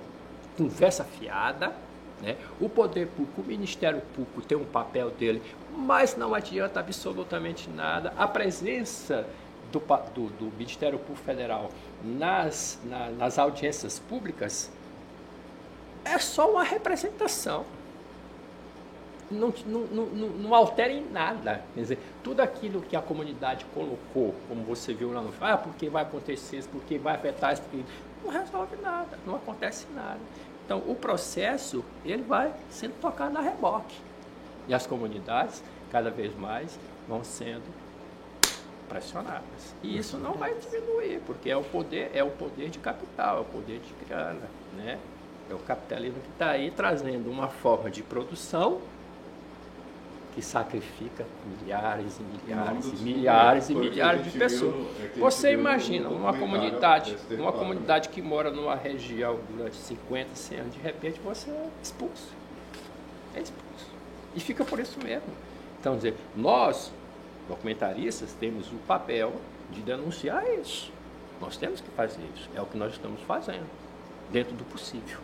[0.57, 1.73] conversa fiada,
[2.21, 2.35] né?
[2.59, 5.41] O poder público, o Ministério Público tem um papel dele,
[5.75, 8.13] mas não adianta absolutamente nada.
[8.17, 9.25] A presença
[9.71, 9.79] do,
[10.13, 11.69] do, do Ministério Público Federal
[12.03, 14.71] nas, na, nas audiências públicas
[16.03, 17.65] é só uma representação.
[19.29, 21.63] Não, não, não, não altera em nada.
[21.75, 25.87] Quer dizer, tudo aquilo que a comunidade colocou, como você viu lá no ah, porque
[25.87, 27.83] vai acontecer isso, porque vai afetar isso, porque
[28.23, 30.19] não resolve nada, não acontece nada.
[30.65, 33.95] Então, o processo ele vai sendo tocado na reboque.
[34.67, 37.63] E as comunidades, cada vez mais, vão sendo
[38.89, 39.75] pressionadas.
[39.83, 43.41] E isso não vai diminuir, porque é o poder, é o poder de capital, é
[43.41, 44.97] o poder de grana, né?
[45.49, 48.81] É o capitalismo que está aí trazendo uma forma de produção
[50.35, 54.87] que sacrifica milhares e milhares e milhares e milhares de pessoas.
[55.15, 60.73] É Você imagina uma comunidade, uma comunidade que mora numa região durante 50, 100 anos,
[60.75, 62.29] de repente você é expulso.
[63.35, 63.87] É expulso.
[64.35, 65.27] E fica por isso mesmo.
[65.79, 66.91] Então, dizer, nós,
[67.49, 69.33] documentaristas temos o papel
[69.71, 70.91] de denunciar isso.
[71.41, 72.49] Nós temos que fazer isso.
[72.55, 73.67] É o que nós estamos fazendo,
[74.31, 75.19] dentro do possível.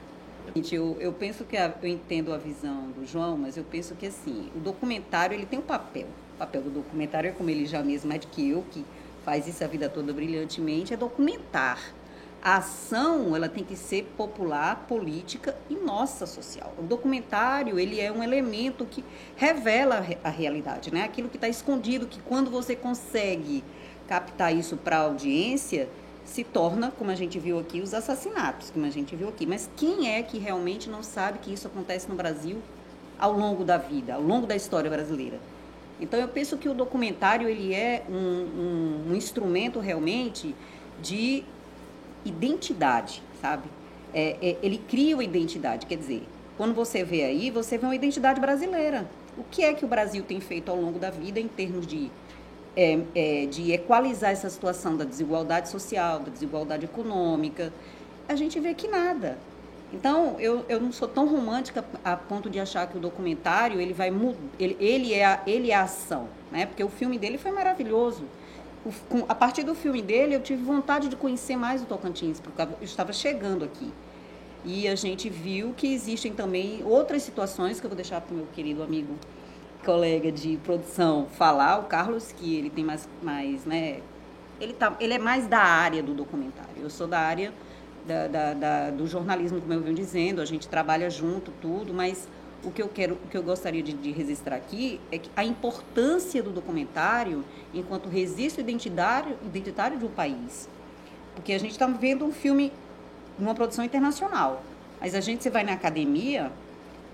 [0.72, 4.08] Eu, eu penso que a, eu entendo a visão do João, mas eu penso que
[4.08, 6.08] assim, o documentário ele tem um papel.
[6.36, 8.86] O papel do documentário é como ele já mesmo eu, que
[9.24, 11.80] faz isso a vida toda brilhantemente, é documentar
[12.46, 16.76] a ação ela tem que ser popular, política e nossa social.
[16.78, 19.04] O documentário ele é um elemento que
[19.36, 21.02] revela a realidade, né?
[21.02, 23.64] Aquilo que está escondido, que quando você consegue
[24.08, 25.90] captar isso para a audiência,
[26.24, 29.48] se torna, como a gente viu aqui, os assassinatos, como a gente viu aqui.
[29.48, 32.62] Mas quem é que realmente não sabe que isso acontece no Brasil
[33.18, 35.40] ao longo da vida, ao longo da história brasileira?
[36.00, 40.54] Então eu penso que o documentário ele é um, um, um instrumento realmente
[41.02, 41.44] de
[42.26, 43.64] identidade, sabe?
[44.14, 46.24] É, é, ele cria uma identidade, quer dizer,
[46.58, 49.08] quando você vê aí, você vê uma identidade brasileira.
[49.38, 52.10] O que é que o Brasil tem feito ao longo da vida em termos de,
[52.76, 57.74] é, é, de equalizar essa situação da desigualdade social, da desigualdade econômica?
[58.28, 59.38] A gente vê que nada.
[59.94, 63.94] Então, eu, eu não sou tão romântica a ponto de achar que o documentário ele
[63.94, 64.12] vai
[64.60, 66.66] ele, ele é a, ele é a ação, né?
[66.66, 68.24] Porque o filme dele foi maravilhoso
[69.28, 72.78] a partir do filme dele, eu tive vontade de conhecer mais o Tocantins, porque eu
[72.82, 73.92] estava chegando aqui.
[74.64, 78.38] E a gente viu que existem também outras situações que eu vou deixar para o
[78.38, 79.16] meu querido amigo,
[79.84, 84.00] colega de produção falar, o Carlos, que ele tem mais, mais né?
[84.60, 86.82] Ele, tá, ele é mais da área do documentário.
[86.82, 87.54] Eu sou da área
[88.08, 92.28] da, da, da, do jornalismo, como eu venho dizendo, a gente trabalha junto, tudo, mas
[92.66, 95.44] o que eu quero, o que eu gostaria de, de registrar aqui é que a
[95.46, 100.68] importância do documentário enquanto registro identitário, identitário de um país.
[101.36, 102.72] Porque a gente está vendo um filme,
[103.38, 104.64] uma produção internacional.
[105.00, 106.52] Mas a gente, você vai na academia,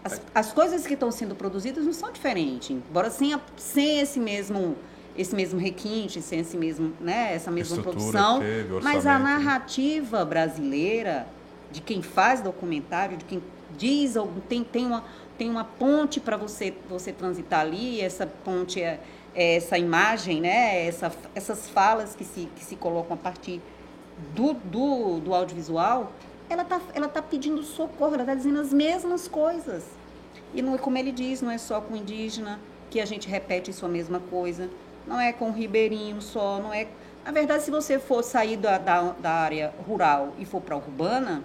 [0.04, 2.70] as, as coisas que estão sendo produzidas não são diferentes.
[2.72, 4.76] Embora sem, a, sem esse mesmo
[5.18, 8.40] esse mesmo requinte, sem esse mesmo, né, essa mesma Estrutura produção.
[8.40, 9.26] teve, mas a né?
[9.26, 11.28] narrativa brasileira,
[11.70, 13.44] de quem faz documentário, de quem
[13.78, 15.04] diz, algum- tem, tem, uma,
[15.42, 19.00] tem uma ponte para você, você transitar ali, essa ponte é,
[19.34, 23.60] é essa imagem, né, essa, essas falas que se, que se colocam a partir
[24.36, 26.12] do, do, do audiovisual,
[26.48, 29.84] ela está ela tá pedindo socorro, ela está dizendo as mesmas coisas.
[30.54, 32.60] E não é como ele diz, não é só com o indígena
[32.92, 34.70] que a gente repete isso a mesma coisa,
[35.08, 36.88] não é com o ribeirinho só, não é.
[37.26, 40.78] Na verdade, se você for sair da, da, da área rural e for para a
[40.78, 41.44] urbana,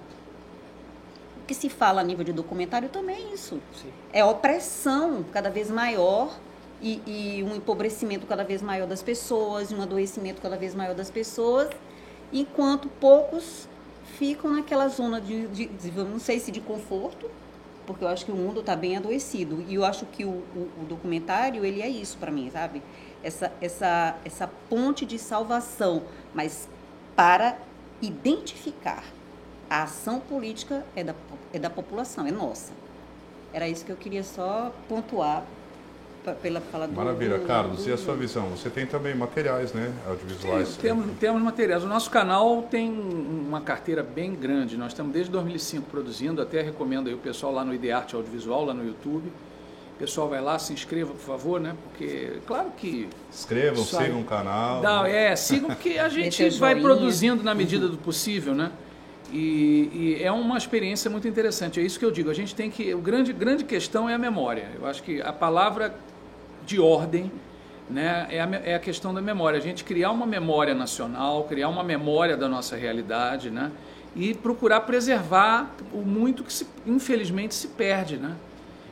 [1.46, 3.60] que se fala a nível de documentário também é isso.
[3.80, 3.88] Sim.
[4.12, 6.36] É opressão cada vez maior
[6.82, 11.10] e, e um empobrecimento cada vez maior das pessoas, um adoecimento cada vez maior das
[11.10, 11.68] pessoas,
[12.32, 13.68] enquanto poucos
[14.18, 17.30] ficam naquela zona de, de, de não sei se de conforto,
[17.86, 19.64] porque eu acho que o mundo está bem adoecido.
[19.68, 22.82] E eu acho que o, o, o documentário, ele é isso para mim, sabe?
[23.22, 26.02] Essa, essa, essa ponte de salvação,
[26.34, 26.68] mas
[27.14, 27.56] para
[28.02, 29.04] identificar
[29.68, 31.14] a ação política é da,
[31.52, 32.72] é da população, é nossa.
[33.52, 35.44] Era isso que eu queria só pontuar
[36.42, 36.94] pela fala do...
[36.94, 37.84] Maravilha, do- Carlos.
[37.84, 38.48] do- E a sua visão?
[38.50, 39.92] Você tem também materiais, né?
[40.08, 40.68] Audiovisuais.
[40.70, 41.84] Sim, temos, temos materiais.
[41.84, 44.76] O nosso canal tem uma carteira bem grande.
[44.76, 46.42] Nós estamos desde 2005 produzindo.
[46.42, 49.28] Até recomendo aí o pessoal lá no Idearte Audiovisual, lá no YouTube.
[49.28, 51.74] O pessoal vai lá, se inscreva, por favor, né?
[51.84, 54.06] Porque, claro que Escrevam, Sai.
[54.06, 54.82] sigam o canal.
[54.82, 55.26] Dá, né?
[55.32, 56.86] é, sigam porque a gente vai joinha.
[56.86, 58.72] produzindo na medida do possível, né?
[59.32, 61.80] E, e é uma experiência muito interessante.
[61.80, 62.30] É isso que eu digo.
[62.30, 62.94] A gente tem que.
[62.94, 64.68] O grande, grande questão é a memória.
[64.78, 65.94] Eu acho que a palavra
[66.64, 67.30] de ordem
[67.88, 69.58] né, é, a, é a questão da memória.
[69.58, 73.70] A gente criar uma memória nacional, criar uma memória da nossa realidade, né?
[74.14, 78.34] E procurar preservar o muito que, se, infelizmente, se perde, né?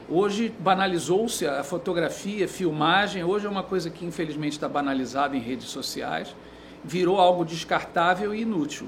[0.09, 5.69] Hoje banalizou-se a fotografia, filmagem, hoje é uma coisa que infelizmente está banalizada em redes
[5.69, 6.37] sociais,
[6.85, 8.87] virou algo descartável e inútil,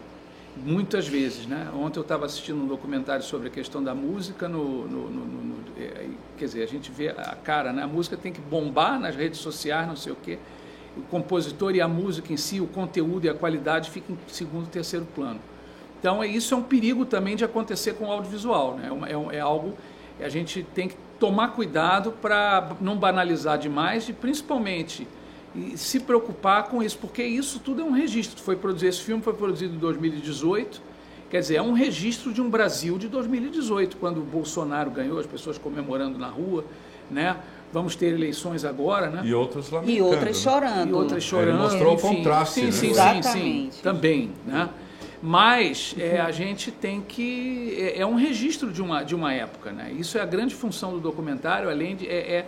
[0.56, 1.46] muitas vezes.
[1.46, 1.68] Né?
[1.74, 5.56] Ontem eu estava assistindo um documentário sobre a questão da música, no, no- no- no-
[5.78, 6.06] é,
[6.38, 7.82] quer dizer, a gente vê a cara, né?
[7.82, 10.38] a música tem que bombar nas redes sociais, não sei o quê,
[10.96, 14.66] o compositor e a música em si, o conteúdo e a qualidade ficam em segundo,
[14.68, 15.40] terceiro plano.
[16.00, 18.76] Então, é- isso é um perigo também de acontecer com o audiovisual.
[18.76, 18.90] Né?
[19.08, 19.74] É, é é algo
[20.18, 25.06] que a gente tem que tomar cuidado para não banalizar demais e, principalmente,
[25.56, 28.42] e se preocupar com isso, porque isso tudo é um registro.
[28.42, 30.80] Foi produzido, esse filme foi produzido em 2018,
[31.30, 35.26] quer dizer, é um registro de um Brasil de 2018, quando o Bolsonaro ganhou, as
[35.26, 36.64] pessoas comemorando na rua,
[37.10, 37.36] né?
[37.72, 39.22] Vamos ter eleições agora, né?
[39.24, 39.98] E outros lamentando.
[39.98, 40.42] E outras né?
[40.42, 40.90] chorando.
[40.90, 41.58] E outras chorando.
[41.58, 42.16] mostrou o enfim.
[42.16, 42.72] contraste, Sim, né?
[42.72, 43.74] sim, sim, Exatamente.
[43.74, 44.68] sim, também, né?
[45.22, 49.72] Mas é, a gente tem que é, é um registro de uma de uma época,
[49.72, 49.92] né?
[49.98, 52.46] Isso é a grande função do documentário, além de é, é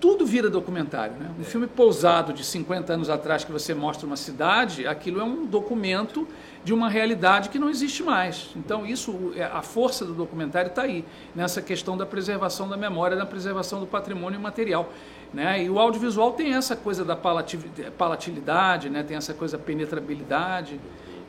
[0.00, 1.30] tudo vira documentário, né?
[1.38, 5.44] Um filme pousado de 50 anos atrás que você mostra uma cidade, aquilo é um
[5.44, 6.26] documento
[6.64, 8.48] de uma realidade que não existe mais.
[8.56, 13.16] Então isso, é- a força do documentário está aí nessa questão da preservação da memória,
[13.16, 14.90] da preservação do patrimônio material.
[15.34, 15.64] Né?
[15.64, 17.58] E o audiovisual tem essa coisa da palati-
[17.98, 19.02] palatilidade, né?
[19.02, 20.80] tem essa coisa da penetrabilidade.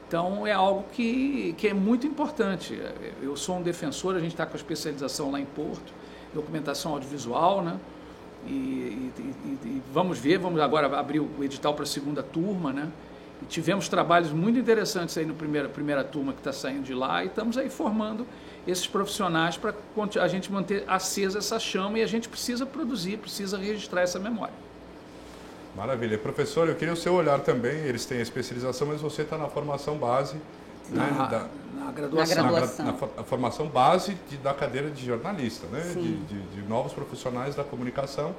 [0.08, 2.80] Então é algo que, que é muito importante.
[3.22, 5.94] Eu sou um defensor, a gente está com a especialização lá em Porto,
[6.34, 7.78] documentação audiovisual, né?
[8.48, 9.12] E, e-
[9.46, 12.88] e- e vamos ver, vamos agora abrir o edital para a segunda turma, né?
[13.42, 17.24] E tivemos trabalhos muito interessantes aí no primeira primeira turma que está saindo de lá
[17.24, 18.26] e estamos aí formando
[18.68, 19.74] esses profissionais para
[20.22, 24.54] a gente manter acesa essa chama e a gente precisa produzir, precisa registrar essa memória.
[25.76, 26.18] Maravilha.
[26.18, 27.78] Professor, eu queria o seu olhar também.
[27.86, 30.36] Eles têm a especialização, mas você está na formação base.
[30.92, 31.48] Na, né, da-
[31.86, 32.36] na graduação.
[32.38, 32.86] Na na, graduação.
[33.18, 35.82] na formação base de- da cadeira de jornalista, né?
[35.96, 38.36] De, de- de novos profissionais da comunicação.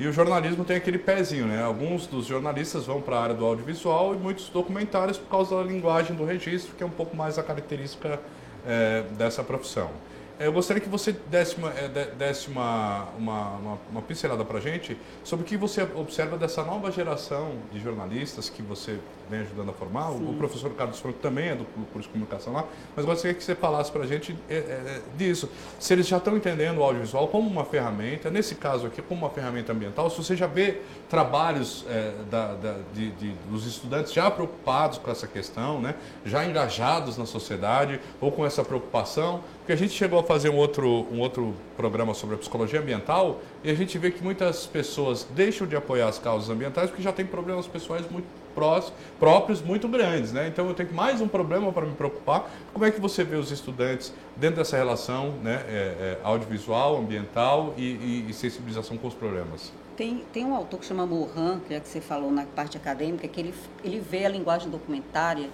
[0.00, 1.62] E o jornalismo tem aquele pezinho, né?
[1.62, 5.62] Alguns dos jornalistas vão para a área do audiovisual e muitos documentários por causa da
[5.62, 8.18] linguagem do registro, que é um pouco mais a característica
[8.66, 9.90] eh, dessa profissão.
[10.38, 14.58] Eh, Eu gostaria que você desse uma, de- desse uma, uma, uma, uma pincelada para
[14.58, 18.98] a gente sobre o que você observa dessa nova geração de jornalistas que você
[19.30, 20.10] vem ajudando a formar.
[20.10, 22.64] O, o professor Carlos Franco também é do curso de comunicação lá,
[22.96, 25.48] mas gostaria que você falasse para a gente eh, disso.
[25.78, 29.30] Se eles já estão entendendo o audiovisual como uma ferramenta, nesse caso aqui, como uma
[29.30, 34.30] ferramenta ambiental, se você já vê trabalhos eh, da- da- de- de- dos estudantes já
[34.30, 35.94] preocupados com essa questão, né?
[36.24, 40.56] já engajados na sociedade ou com essa preocupação, porque a gente chegou a fazer um
[40.56, 45.24] outro, um outro programa sobre a psicologia ambiental e a gente vê que muitas pessoas
[45.36, 49.86] deixam de apoiar as causas ambientais porque já têm problemas pessoais muito prós- próprios muito
[49.86, 50.48] grandes, né?
[50.48, 52.50] Então eu tenho mais um problema para me preocupar.
[52.72, 57.72] Como é que você vê os estudantes dentro dessa relação, né, é, é, audiovisual, ambiental
[57.76, 59.72] e, e- e sensibilização com os problemas?
[59.96, 63.28] Tem, tem um autor que chama Morin, que é que você falou na parte acadêmica,
[63.28, 63.54] que ele,
[63.84, 65.48] ele vê a linguagem documentária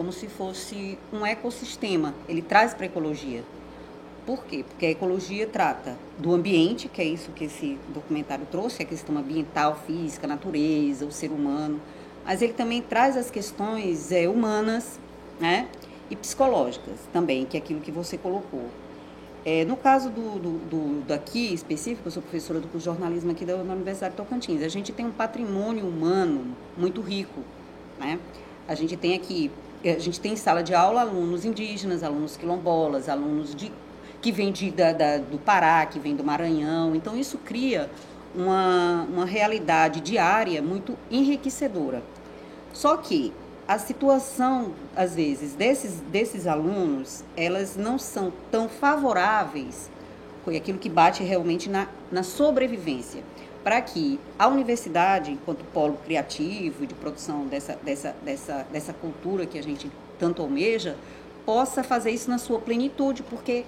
[0.00, 2.14] como se fosse um ecossistema.
[2.26, 3.44] Ele traz para a ecologia.
[4.24, 4.64] Por quê?
[4.66, 9.14] Porque a ecologia trata do ambiente, que é isso que esse documentário trouxe, a questão
[9.18, 11.78] ambiental, física, natureza, o ser humano.
[12.24, 14.98] Mas ele também traz as questões é, humanas
[15.38, 15.68] né?
[16.08, 18.70] e psicológicas também, que é aquilo que você colocou.
[19.44, 23.32] É, no caso do, do, do, daqui específico, eu sou professora do curso de jornalismo
[23.32, 24.62] aqui da, da Universidade de Tocantins.
[24.62, 27.42] A gente tem um patrimônio humano muito rico.
[27.98, 28.18] Né?
[28.66, 29.50] A gente tem aqui,
[29.84, 33.72] a gente tem em sala de aula alunos indígenas, alunos quilombolas, alunos de,
[34.20, 36.94] que vêm de, da, da, do Pará, que vêm do Maranhão.
[36.94, 37.90] Então, isso cria
[38.34, 42.02] uma, uma realidade diária muito enriquecedora.
[42.72, 43.32] Só que
[43.66, 49.88] a situação, às vezes, desses, desses alunos, elas não são tão favoráveis,
[50.44, 53.22] foi aquilo que bate realmente na, na sobrevivência,
[53.62, 59.58] para que a universidade, enquanto polo criativo de produção dessa, dessa, dessa, dessa cultura que
[59.58, 60.96] a gente tanto almeja,
[61.44, 63.64] possa fazer isso na sua plenitude, porque,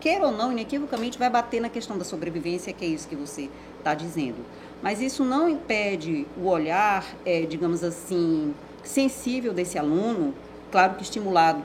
[0.00, 3.48] queira ou não, inequivocamente vai bater na questão da sobrevivência, que é isso que você
[3.78, 4.44] está dizendo.
[4.82, 10.34] Mas isso não impede o olhar, é, digamos assim, sensível desse aluno,
[10.70, 11.62] claro que estimulado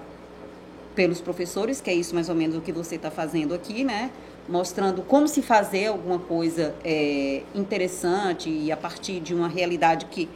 [0.95, 4.11] pelos professores, que é isso mais ou menos o que você está fazendo aqui, né?
[4.50, 10.28] Mostrando como se fazer alguma coisa é, interessante e a partir de uma realidade que,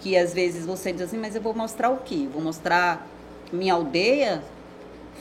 [0.00, 2.26] que às vezes você diz assim, mas eu vou mostrar o quê?
[2.32, 3.06] Vou mostrar
[3.52, 4.42] minha aldeia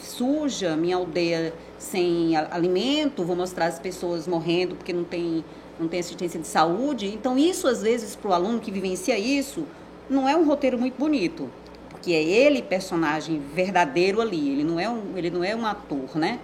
[0.02, 5.44] suja, minha aldeia sem alimento, vou mostrar as pessoas morrendo porque não tem,
[5.80, 7.08] não tem assistência de saúde.
[7.08, 9.66] Então, isso às vezes para o aluno que vivencia isso,
[10.10, 11.50] não é um roteiro muito bonito,
[11.90, 16.16] porque é ele personagem verdadeiro ali, ele não é um, ele não é um ator,
[16.16, 16.40] né?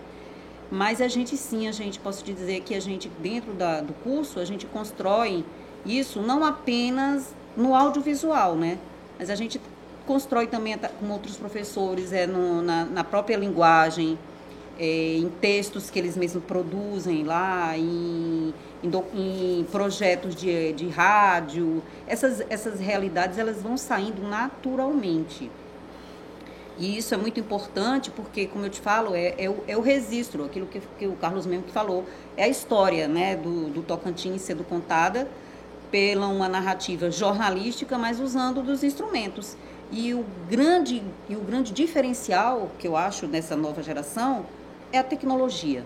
[0.72, 3.94] Mas a gente sim, a gente posso te dizer que a gente dentro da, do
[3.94, 5.46] curso a gente constrói
[5.86, 8.80] isso não apenas no audiovisual, né?
[9.20, 9.60] Mas a gente
[10.06, 14.18] constrói também com outros professores é no, na, na própria linguagem,
[14.80, 18.54] é, em textos que eles mesmos produzem lá, em,
[18.84, 21.84] em, do, em projetos de, de rádio.
[22.08, 25.50] Essas, essas realidades elas vão saindo naturalmente.
[26.78, 29.82] E isso é muito importante porque, como eu te falo, é, é, o, é o
[29.82, 32.06] registro, aquilo que, que, o Carlos mesmo que falou,
[32.36, 35.28] é a história né, do, do Tocantins sendo contada
[35.92, 39.56] pela uma narrativa jornalística, mas usando dos instrumentos.
[39.92, 44.48] E o grande, e o grande diferencial que eu acho nessa nova geração
[44.92, 45.86] é a tecnologia.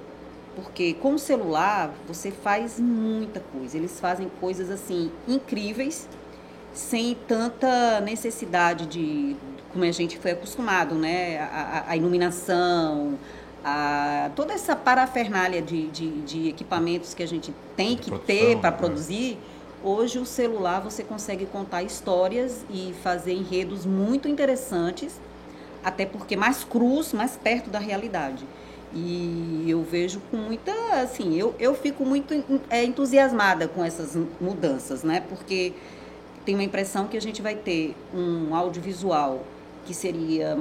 [0.55, 3.75] Porque com o celular você faz muita coisa.
[3.75, 6.07] Eles fazem coisas assim incríveis,
[6.73, 9.35] sem tanta necessidade de,
[9.77, 11.37] como a gente foi acostumado, né?
[11.37, 13.13] A, a iluminação,
[13.63, 18.57] a, toda essa parafernália de, de, de, equipamentos que a gente tem que produção, ter
[18.57, 18.77] para né?
[18.77, 19.37] produzir.
[19.83, 25.21] Hoje o celular você consegue contar histórias e fazer enredos muito interessantes,
[25.83, 28.43] até porque mais cruz, mais perto da realidade.
[28.95, 30.73] E eu vejo com muita,
[31.03, 32.33] assim, eu, eu fico muito
[32.67, 35.21] é, entusiasmada com essas mudanças, né?
[35.29, 35.73] Porque
[36.43, 39.43] tenho a impressão que a gente vai ter um audiovisual
[39.87, 40.59] que seria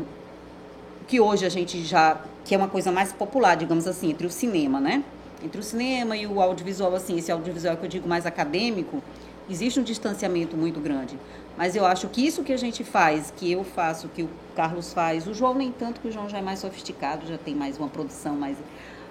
[1.09, 4.31] que hoje a gente já que é uma coisa mais popular, digamos assim, entre o
[4.31, 5.03] cinema, né?
[5.45, 9.03] Entre o cinema e o audiovisual, assim, esse audiovisual que eu digo mais acadêmico,
[9.51, 11.19] existe um distanciamento muito grande.
[11.57, 14.93] Mas eu acho que isso que a gente faz, que eu faço, que o Carlos
[14.93, 17.79] faz, o João nem tanto, que o João já é mais sofisticado, já tem mais
[17.79, 18.57] uma produção mais,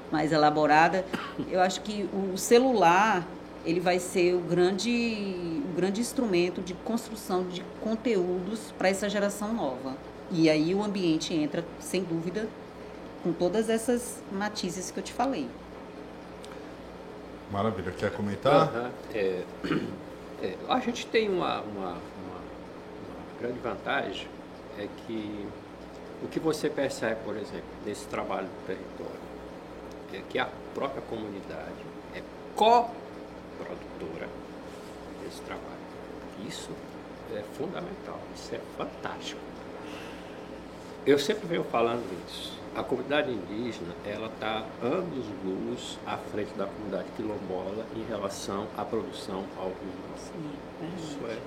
[0.09, 1.05] mais elaborada.
[1.51, 3.27] Eu acho que o celular
[3.65, 9.53] ele vai ser o grande, o grande instrumento de construção de conteúdos para essa geração
[9.53, 9.97] nova.
[10.31, 12.47] E aí o ambiente entra, sem dúvida,
[13.23, 15.47] com todas essas matizes que eu te falei.
[17.51, 17.91] Maravilha.
[17.91, 18.73] Quer comentar?
[18.73, 18.91] Uhum.
[19.13, 19.43] É,
[20.43, 21.97] é, a gente tem uma, uma
[23.39, 24.27] grande vantagem
[24.77, 25.47] é que
[26.23, 29.25] o que você percebe, por exemplo, nesse trabalho do território,
[30.13, 31.73] é que a própria comunidade
[32.13, 32.21] é
[34.05, 34.29] co-produtora
[35.23, 35.65] desse trabalho.
[36.47, 36.69] Isso
[37.33, 39.41] é fundamental, isso é fantástico.
[41.05, 42.53] Eu sempre venho falando isso.
[42.75, 48.83] A comunidade indígena, ela está anos luz à frente da comunidade quilombola em relação à
[48.83, 50.17] produção audiovisual.
[50.17, 50.51] Sim,
[50.81, 51.37] é isso é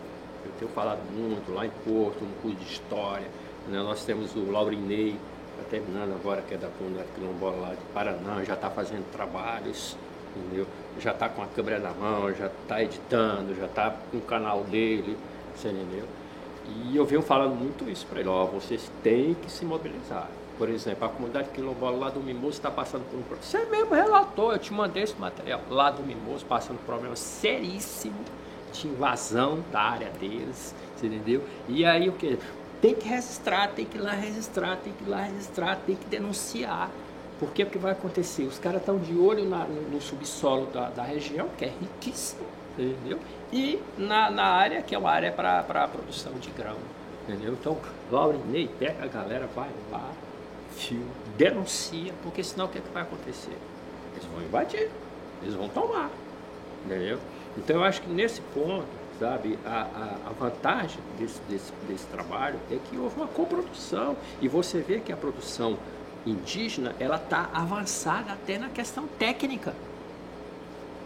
[0.47, 3.27] eu tenho falado muito lá em Porto, no curso de História.
[3.67, 3.83] Né?
[3.83, 5.19] Nós temos o Laurinei,
[5.59, 9.97] está terminando agora, que é da comunidade quilombola lá de Paraná, já está fazendo trabalhos,
[10.39, 10.67] entendeu?
[11.01, 14.65] já está com a câmera na mão, já está editando, já está com o canal
[14.65, 15.17] dele,
[15.55, 16.05] você entendeu?
[16.67, 20.29] E eu venho falando muito isso para ele, ó, vocês têm que se mobilizar.
[20.59, 23.43] Por exemplo, a comunidade quilombola lá do Mimoso está passando por um problema.
[23.43, 25.61] Você mesmo relatou, eu te mandei esse material.
[25.71, 28.19] Lá do Mimoso passando por um problema seríssimo
[28.73, 31.43] de invasão da área deles, entendeu?
[31.69, 32.39] E aí o que?
[32.83, 36.07] Tem que registrar, tem que ir lá registrar, tem que ir lá registrar, tem que
[36.07, 36.91] denunciar.
[37.39, 37.65] Por que?
[37.65, 38.43] Porque vai acontecer?
[38.43, 42.45] Os caras estão de olho na, no, subsolo da, da, região, que é riquíssimo,
[42.77, 43.19] entendeu?
[43.53, 46.77] E na, na área, que é uma área para produção de grão,
[47.23, 47.53] entendeu?
[47.53, 47.79] Então,
[48.11, 50.11] Laurinei, pega a galera, vai lá,
[50.77, 53.57] fio, denuncia, porque senão o que, é que vai acontecer?
[54.15, 54.91] Eles vão invadir,
[55.41, 56.11] eles vão tomar,
[56.85, 57.21] entendeu?
[57.57, 58.87] Então, eu acho que nesse ponto,
[59.21, 64.49] sabe, a, a, a vantagem desse, desse, desse trabalho é que houve uma coprodução, e
[64.49, 65.79] você vê que a produção
[66.27, 69.75] indígena, ela está avançada até na questão técnica.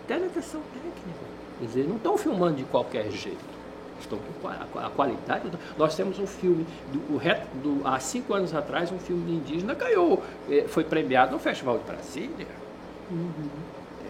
[0.05, 1.33] Até na questão técnica.
[1.59, 3.53] Quer dizer, não estão filmando de qualquer jeito.
[4.01, 5.49] Estão com a, qualidade.
[5.79, 7.19] Nós temos um filme, do,
[7.63, 11.79] do, há cinco anos atrás, um filme de indígena ganhou, eh, foi premiado no Festival
[11.79, 12.49] de Brasília.
[13.09, 13.31] Uhum.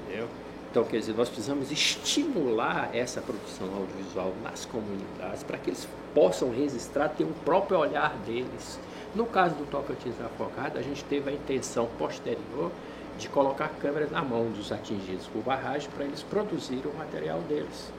[0.07, 0.29] Entendeu?
[0.71, 6.51] Então, quer dizer, nós precisamos estimular essa produção audiovisual nas comunidades para que eles possam
[6.51, 8.81] registrar, ter um próprio olhar deles
[9.15, 12.71] no caso do Tocantins Afogado, a gente teve a intenção posterior
[13.19, 17.93] de colocar câmeras na mão dos atingidos por barragem para eles produzirem o material deles,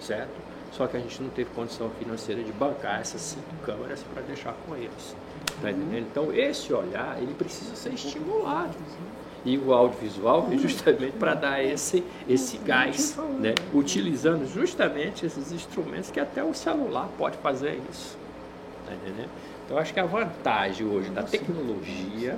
[0.00, 0.50] certo?
[0.72, 4.54] Só que a gente não teve condição financeira de bancar essas cinco câmeras para deixar
[4.66, 5.16] com eles.
[5.60, 6.06] Tá entendendo?
[6.10, 8.74] Então, esse olhar, ele precisa ser estimulado.
[9.44, 13.54] E o audiovisual é justamente para dar esse, esse gás, né?
[13.72, 18.16] utilizando justamente esses instrumentos que até o celular pode fazer isso.
[18.86, 19.30] Tá entendendo?
[19.70, 22.36] Então, acho que a vantagem hoje da tecnologia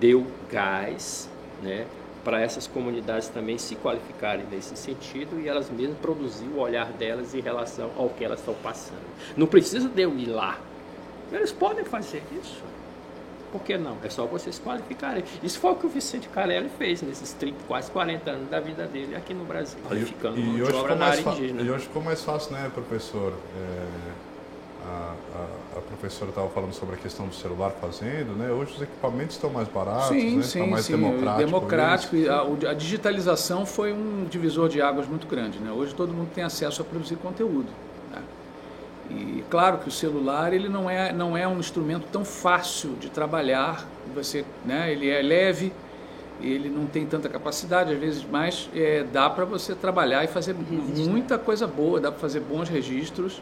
[0.00, 1.28] deu gás
[1.62, 1.84] né,
[2.24, 7.34] para essas comunidades também se qualificarem nesse sentido e elas mesmas produzir o olhar delas
[7.34, 9.04] em relação ao que elas estão passando.
[9.36, 10.58] Não precisa de eu ir lá.
[11.30, 12.62] Eles podem fazer isso.
[13.52, 13.98] Por que não?
[14.02, 15.22] É só vocês qualificarem.
[15.42, 18.86] Isso foi o que o Vicente Carelli fez nesses 30, quase 40 anos da vida
[18.86, 21.60] dele aqui no Brasil, qualificando e, e hoje obra na área indígena.
[21.60, 23.34] E hoje ficou mais fácil, né, professor?
[23.54, 24.34] É
[24.84, 25.46] a, a,
[26.04, 28.50] professora estava falando sobre a questão do celular fazendo, né?
[28.50, 30.42] Hoje os equipamentos estão mais baratos, sim, né?
[30.42, 30.92] sim, estão mais sim.
[30.92, 31.44] democráticos.
[31.46, 32.16] Democrático.
[32.28, 35.72] A, a, digitalização foi um divisor de águas muito grande, né?
[35.72, 37.68] Hoje todo mundo tem acesso a produzir conteúdo.
[38.12, 38.22] Né?
[39.10, 43.08] E claro que o celular ele não é, não é um instrumento tão fácil de
[43.08, 43.86] trabalhar.
[44.14, 44.92] Você, né?
[44.92, 45.72] Ele é leve,
[46.38, 50.54] ele não tem tanta capacidade às vezes, mas é, dá para você trabalhar e fazer
[50.54, 53.40] muita coisa boa, dá para fazer bons registros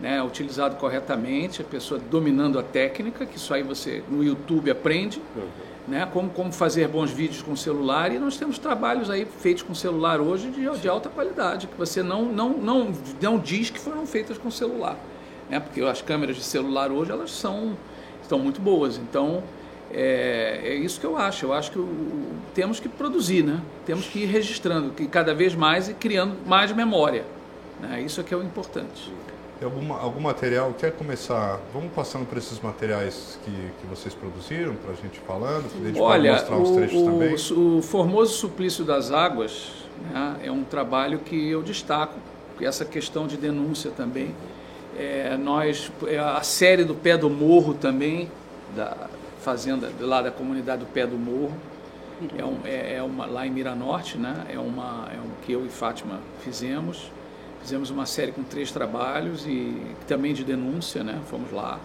[0.00, 5.20] né, utilizado corretamente, a pessoa dominando a técnica, que isso aí você no YouTube aprende,
[5.36, 5.42] uhum.
[5.88, 9.74] né, como, como fazer bons vídeos com celular, e nós temos trabalhos aí feitos com
[9.74, 14.06] celular hoje de, de alta qualidade, que você não, não, não, não diz que foram
[14.06, 14.98] feitas com celular,
[15.48, 17.76] né, porque as câmeras de celular hoje elas são,
[18.20, 19.42] estão muito boas, então
[19.92, 23.60] é, é isso que eu acho, eu acho que o, o, temos que produzir, né,
[23.86, 27.24] temos que ir registrando, que cada vez mais e criando mais memória,
[27.80, 29.12] né, isso é que é o importante.
[29.62, 30.74] Alguma, algum material?
[30.74, 31.60] Quer começar?
[31.72, 35.86] Vamos passando por esses materiais que, que vocês produziram para a gente falando, para a
[35.86, 37.34] gente Olha, mostrar uns trechos o, também.
[37.34, 39.70] O Formoso Suplício das Águas
[40.12, 42.14] né, é um trabalho que eu destaco,
[42.60, 44.34] essa questão de denúncia também.
[44.98, 48.30] É, nós, é a série do Pé do Morro também,
[48.76, 49.08] da
[49.40, 51.54] fazenda lá da comunidade do Pé do Morro,
[52.38, 54.46] é, um, é, é uma, lá em Miranorte, né?
[54.48, 57.10] é, uma, é um que eu e Fátima fizemos.
[57.64, 59.74] Fizemos uma série com três trabalhos e
[60.06, 61.18] também de denúncia, né?
[61.30, 61.80] Fomos lá.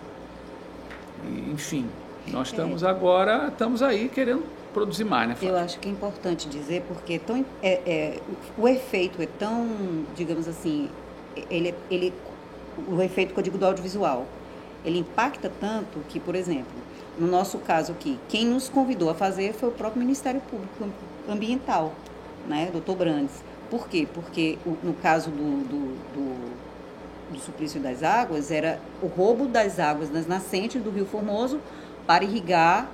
[1.24, 1.88] E, enfim,
[2.28, 2.52] nós é.
[2.52, 2.88] estamos é.
[2.90, 5.38] agora, estamos aí querendo produzir mais, né?
[5.42, 8.20] Eu acho que é importante dizer porque é tão, é, é,
[8.58, 10.90] o efeito é tão, digamos assim,
[11.50, 12.14] ele, ele,
[12.86, 14.26] o efeito que eu digo do audiovisual,
[14.84, 16.74] ele impacta tanto que, por exemplo,
[17.18, 20.90] no nosso caso aqui, quem nos convidou a fazer foi o próprio Ministério Público
[21.30, 21.94] Ambiental,
[22.50, 23.48] né, doutor Brandes.
[23.70, 24.08] Por quê?
[24.14, 30.12] Porque no caso do, do, do, do suplício das águas, era o roubo das águas
[30.12, 31.60] nas nascentes do Rio Formoso
[32.08, 32.90] para irrigar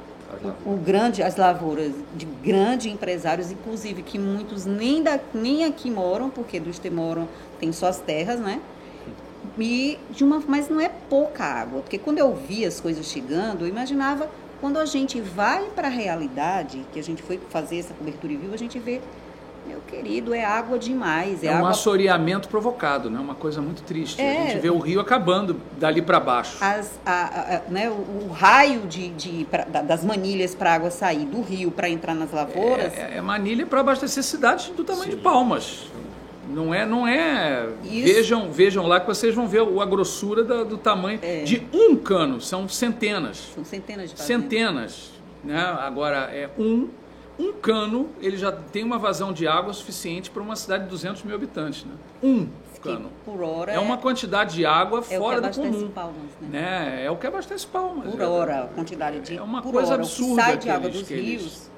[0.66, 5.90] o, o, grande, as lavouras de grandes empresários, inclusive que muitos nem, da, nem aqui
[5.90, 7.28] moram, porque dos que moram
[7.60, 8.60] tem só as terras, né?
[9.58, 13.64] E de uma, mas não é pouca água, porque quando eu vi as coisas chegando,
[13.64, 17.94] eu imaginava quando a gente vai para a realidade, que a gente foi fazer essa
[17.94, 19.00] cobertura e viu, a gente vê
[19.68, 21.44] meu querido, é água demais.
[21.44, 23.20] É, é um assoreamento provocado, né?
[23.20, 24.22] uma coisa muito triste.
[24.22, 26.58] É, a gente vê o rio acabando dali para baixo.
[26.62, 30.92] As, a, a, né, o, o, raio de, de pra, das manilhas para a água
[30.92, 32.94] sair do rio para entrar nas lavouras.
[32.98, 35.18] É, é, é manilha para abastecer cidades do tamanho Sim.
[35.18, 35.88] de Palmas.
[36.48, 37.68] Não é, não é.
[37.84, 41.44] Vejam, vejam lá que vocês vão ver a grossura da, do tamanho é.
[41.44, 42.40] de um cano.
[42.40, 43.52] São centenas.
[43.54, 44.44] São centenas de fazendas.
[44.44, 45.12] Centenas.
[45.44, 45.60] Né?
[45.60, 46.90] Agora é um
[47.38, 51.24] um cano ele já tem uma vazão de água suficiente para uma cidade de 200
[51.24, 51.94] mil habitantes, né?
[52.24, 52.48] Um
[52.82, 53.10] cano.
[53.26, 55.90] Por hora É uma quantidade de água é o fora que do abastece comum.
[55.92, 56.48] Palmas, né?
[56.52, 57.06] Né?
[57.06, 58.12] É o que abastece Palmas.
[58.12, 58.26] Por é.
[58.28, 61.00] hora, a quantidade de É uma coisa hora, absurda O que sai de água eles-
[61.00, 61.70] dos que eles- rios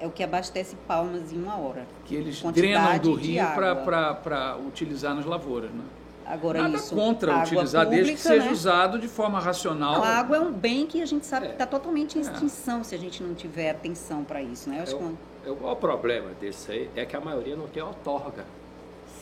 [0.00, 1.86] é o que abastece Palmas em uma hora.
[2.04, 5.70] Que eles drenam do rio para utilizar nas lavouras.
[5.72, 5.82] Né?
[6.26, 8.52] Agora Nada isso, contra utilizar, desde que pública, seja né?
[8.52, 9.94] usado de forma racional.
[9.96, 11.48] Não, a água é um bem que a gente sabe É.
[11.48, 14.78] que está totalmente em extinção se a gente não tiver atenção para isso, né?
[14.78, 17.66] Eu acho É que o, é o problema desse aí é que a maioria não
[17.66, 18.44] tem outorga.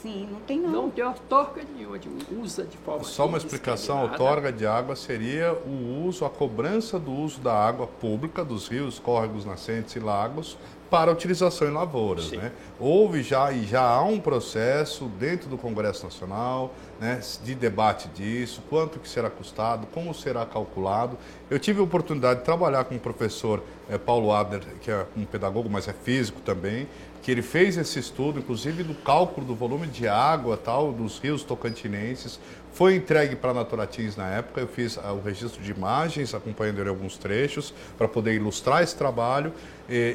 [0.03, 0.71] Sim, não tem não.
[0.71, 2.09] Não tem outorga nenhuma, de-
[2.41, 6.99] usa de forma Só uma explicação, a outorga de água seria o uso, a cobrança
[6.99, 10.57] do uso da água pública, dos rios, córregos, nascentes e lagos,
[10.91, 12.25] para utilização em lavouras.
[12.27, 12.39] Sim.
[12.39, 12.51] Né?
[12.79, 18.61] Houve já e já há um processo dentro do Congresso Nacional né, de debate disso,
[18.69, 21.17] quanto que será custado, como será calculado.
[21.49, 25.25] Eu tive a oportunidade de trabalhar com o professor eh, Paulo Adler, que é um
[25.25, 26.89] pedagogo, mas é físico também,
[27.31, 31.45] que ele fez esse estudo, inclusive do cálculo do volume de água tal dos rios
[31.45, 32.41] tocantinenses.
[32.73, 34.61] Foi entregue para a Naturatins na época.
[34.61, 38.97] Eu fiz ah, o registro de imagens, acompanhando ele alguns trechos, para poder ilustrar esse
[38.97, 39.53] trabalho.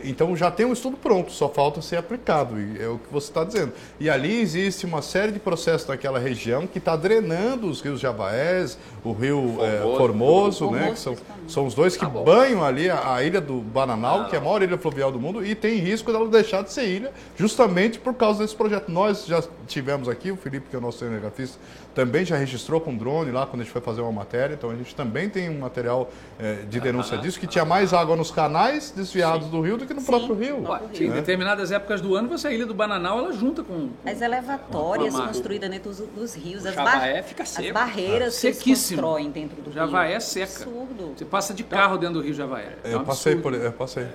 [0.06, 3.44] Então já tem um estudo pronto, só falta ser aplicado, é o que você está
[3.44, 3.74] dizendo.
[4.00, 8.78] E ali existe uma série de processos naquela região que está drenando os rios Javaés,
[9.04, 9.98] o rio eh, Formoso.
[9.98, 13.56] Formoso, né, que são, são os dois que Tá banham ali a, a ilha do
[13.56, 16.72] Bananal, que é a maior ilha fluvial do mundo, e tem risco dela deixar de
[16.72, 18.90] ser ilha, justamente por causa desse projeto.
[18.90, 21.60] Nós já tivemos aqui, o Felipe, que é o nosso cinegrafista,
[21.94, 24.76] também já registrou com drone lá quando a gente foi fazer uma matéria, então a
[24.76, 28.92] gente também tem um material eh, de denúncia disso, que tinha mais água nos canais
[28.92, 30.06] desviados do rio do que no Sim.
[30.06, 30.58] próprio rio.
[30.58, 33.90] No próprio Em determinadas épocas do ano, você a ilha do Bananal, ela junta com.
[34.06, 37.74] As elevatórias Com construídas dentro dos, dos rios, O as, Javaé bar- fica as seco.
[37.74, 39.02] barreiras que eles Sequíssimo.
[39.02, 40.18] constroem dentro do Javaé rio.
[40.18, 40.46] é seca.
[40.46, 41.14] Absurdo.
[41.18, 42.78] Você passa de carro dentro do Rio Javaé.
[42.84, 44.06] É um Eu passei por, eu passei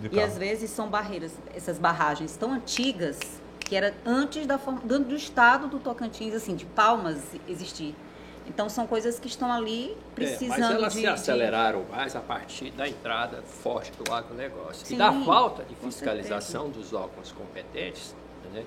[0.00, 0.26] de E carro.
[0.26, 3.18] às vezes são barreiras, essas barragens tão antigas
[3.70, 7.18] que era antes da do do estado do Tocantins, assim, de Palmas
[7.48, 7.94] existir.
[8.48, 12.16] Então são coisas que estão ali É, precisando mas elas de, se de- aceleraram mais
[12.16, 14.84] a partir da entrada forte do agronegócio.
[14.84, 18.12] Sim, e da falta de fiscalização dos órgãos competentes,
[18.52, 18.64] né,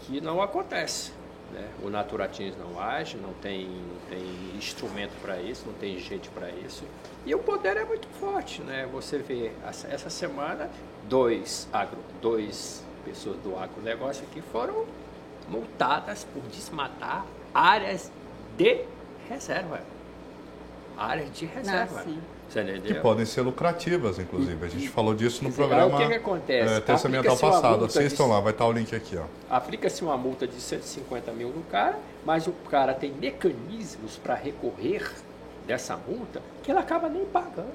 [0.00, 1.12] que não acontece.
[1.52, 1.68] Né?
[1.82, 4.24] O Naturatins não age, não tem, não tem
[4.56, 6.84] instrumento para isso, não tem gente para isso.
[7.26, 8.62] E o poder é muito forte.
[8.62, 8.88] Né?
[8.92, 10.70] Você vê, essa, essa semana,
[11.06, 14.84] dois, agro, dois pessoas do agronegócio aqui foram
[15.48, 18.10] multadas por desmatar áreas
[18.58, 18.80] de
[19.28, 19.80] reserva.
[20.98, 22.00] Áreas de reserva.
[22.00, 22.18] Ah, sim.
[22.48, 24.64] Você Que podem ser lucrativas, inclusive.
[24.64, 26.74] A gente falou disso no dizer, programa o que que acontece?
[26.74, 27.84] eh, Terça Ambiental passado.
[27.84, 29.16] Assistam de- lá, vai estar o link aqui.
[29.16, 29.24] Ó.
[29.50, 35.10] Aplica-se uma multa de 150 mil no cara, mas o cara tem mecanismos para recorrer
[35.66, 37.74] dessa multa que ele acaba nem pagando.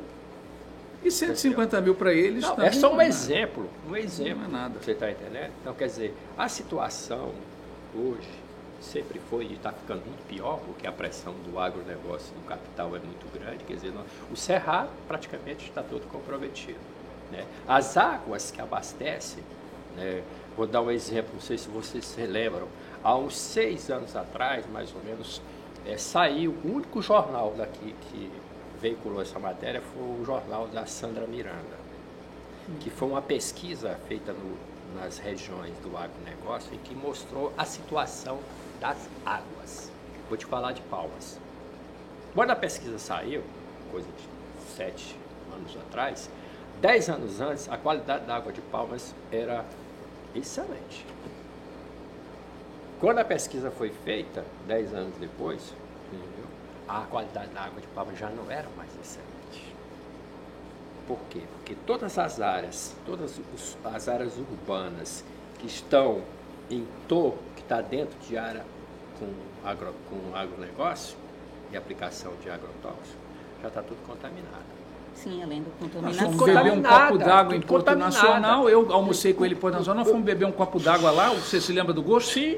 [1.03, 2.43] E 150 mil para eles.
[2.43, 3.05] Não, é só um nada.
[3.05, 4.43] exemplo, um exemplo.
[4.43, 4.79] Não é nada.
[4.79, 5.51] Você está entendendo?
[5.61, 7.31] Então, quer dizer, a situação
[7.95, 8.29] hoje
[8.79, 12.99] sempre foi e está ficando muito pior, porque a pressão do agronegócio do capital é
[12.99, 13.63] muito grande.
[13.63, 13.93] Quer dizer,
[14.31, 16.79] o Cerrado praticamente está todo comprometido.
[17.31, 17.45] né?
[17.67, 19.43] As águas que abastecem,
[19.95, 20.21] né?
[20.55, 22.67] vou dar um exemplo, não sei se vocês se lembram,
[23.03, 25.41] há uns seis anos atrás, mais ou menos,
[25.85, 28.31] eh, saiu o único jornal daqui que
[28.81, 31.79] veiculou essa matéria foi o jornal da Sandra Miranda
[32.79, 34.57] que foi uma pesquisa feita no-
[34.99, 38.39] nas regiões do agronegócio e que mostrou a situação
[38.79, 39.89] das águas.
[40.29, 41.37] Vou te falar de Palmas.
[42.33, 43.41] Quando a pesquisa saiu,
[43.91, 45.15] coisa de sete
[45.53, 46.29] anos atrás,
[46.81, 49.65] dez anos antes, a qualidade da água de Palmas era
[50.35, 51.05] excelente.
[52.99, 55.73] Quando a pesquisa foi feita, dez anos depois?
[56.97, 59.75] A qualidade da água de Palmas já não era mais excelente.
[61.07, 61.41] Por quê?
[61.57, 63.39] Porque todas as áreas, todas
[63.83, 65.23] as áreas urbanas
[65.59, 66.21] que estão
[66.69, 68.65] em torno, que está dentro de área
[69.19, 69.27] com,
[69.67, 71.17] agro, com agronegócio
[71.71, 73.15] e aplicação de agrotóxicos,
[73.61, 74.81] já está tudo contaminado.
[75.13, 76.31] Sim, além do Nós contaminação.
[76.31, 77.95] fomos beber um copo d'água em Porto.
[77.95, 78.69] Nacional.
[78.69, 80.03] Eu almocei com ele em Porto Nacional.
[80.03, 81.29] Nós fomos beber um copo d'água lá.
[81.29, 82.31] Você se lembra do gosto?
[82.31, 82.57] Sim.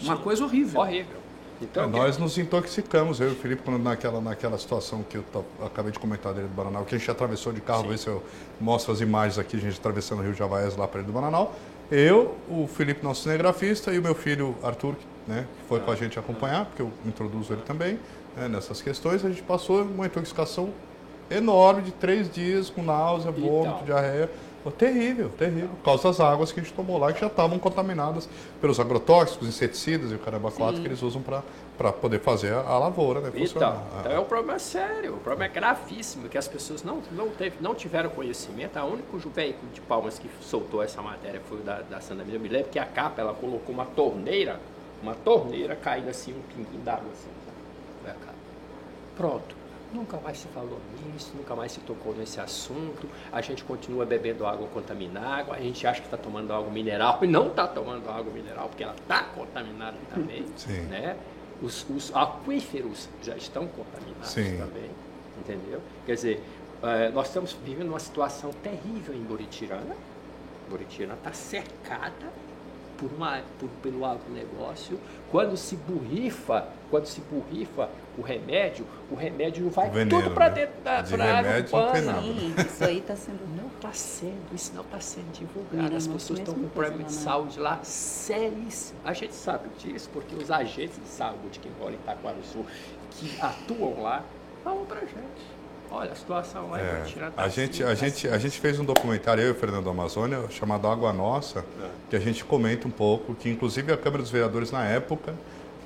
[0.00, 0.22] Uma Sim.
[0.22, 0.80] coisa horrível.
[0.80, 1.23] Horrível.
[1.62, 5.24] Então, É, nós nos intoxicamos, eu e o Felipe, quando naquela, naquela situação que eu
[5.64, 8.22] acabei de comentar dele do Bananal, que a gente atravessou de carro, ver se eu
[8.60, 11.54] mostro as imagens aqui, a gente atravessando o Rio Javaés lá para ele do Bananal.
[11.90, 14.94] Eu, o Felipe, nosso cinegrafista, e o meu filho Arthur,
[15.28, 17.98] né, que foi com a gente acompanhar, porque eu introduzo ele também
[18.36, 20.70] né, nessas questões, a gente passou uma intoxicação
[21.30, 24.30] enorme de três dias com náusea, vômito, diarreia.
[24.72, 25.68] Terrível, terrível.
[25.68, 28.28] Por causa das águas que a gente tomou lá, que já estavam contaminadas
[28.60, 32.78] pelos agrotóxicos, inseticidas e o caramba quatro que eles usam para poder fazer a, a
[32.78, 33.30] lavoura, né?
[33.34, 37.28] Então, então é um problema sério, o problema é gravíssimo, que as pessoas não, não,
[37.30, 38.76] teve, não tiveram conhecimento.
[38.76, 39.04] A única
[39.34, 42.24] veículo de Palmas que soltou essa matéria foi o da, da Sandra.
[42.30, 44.60] Eu me lembro que a capa, ela colocou uma torneira,
[45.02, 47.30] uma torneira caindo assim, um pinguinho d'água assim,
[48.02, 48.34] Foi a capa.
[49.16, 49.63] Pronto
[49.94, 53.08] Nunca mais se falou nisso, nunca mais se tocou nesse assunto.
[53.30, 57.28] A gente continua bebendo água contaminada, a gente acha que está tomando água mineral e
[57.28, 60.44] não está tomando água mineral porque ela está contaminada também.
[60.56, 60.80] Sim.
[60.86, 61.16] Né?
[61.62, 64.58] Os, os, aquíferos já estão contaminados Sim.
[64.58, 64.90] também,
[65.38, 65.80] entendeu?
[66.04, 66.42] Quer dizer,
[66.82, 69.94] eh, nós estamos vivendo uma situação terrível em Buritirana.
[70.68, 72.32] Buritirana está cercada
[72.98, 74.98] por uma, por, pelo agronegócio.
[75.30, 80.54] Quando se borrifa, quando se borrifa o remédio, o remédio vai Veneno, tudo para né?
[80.54, 82.22] dentro da de pra água urbana.
[82.22, 83.40] Sim, isso aí está sendo.
[83.54, 85.94] Não está sendo, isso não está sendo divulgado.
[85.94, 88.94] As pessoas estão com problemas de saúde lá sérios.
[89.04, 92.64] A gente sabe disso porque os agentes de saúde que moram em Sul,
[93.10, 94.24] que atuam lá,
[94.62, 95.53] falam para a gente.
[95.94, 99.42] Olha, a situação lá é, tirar a gente, a gente A gente fez um documentário,
[99.42, 101.88] eu e o Fernando Amazônia, chamado Água Nossa, é.
[102.10, 105.34] que a gente comenta um pouco, que inclusive a Câmara dos Vereadores na época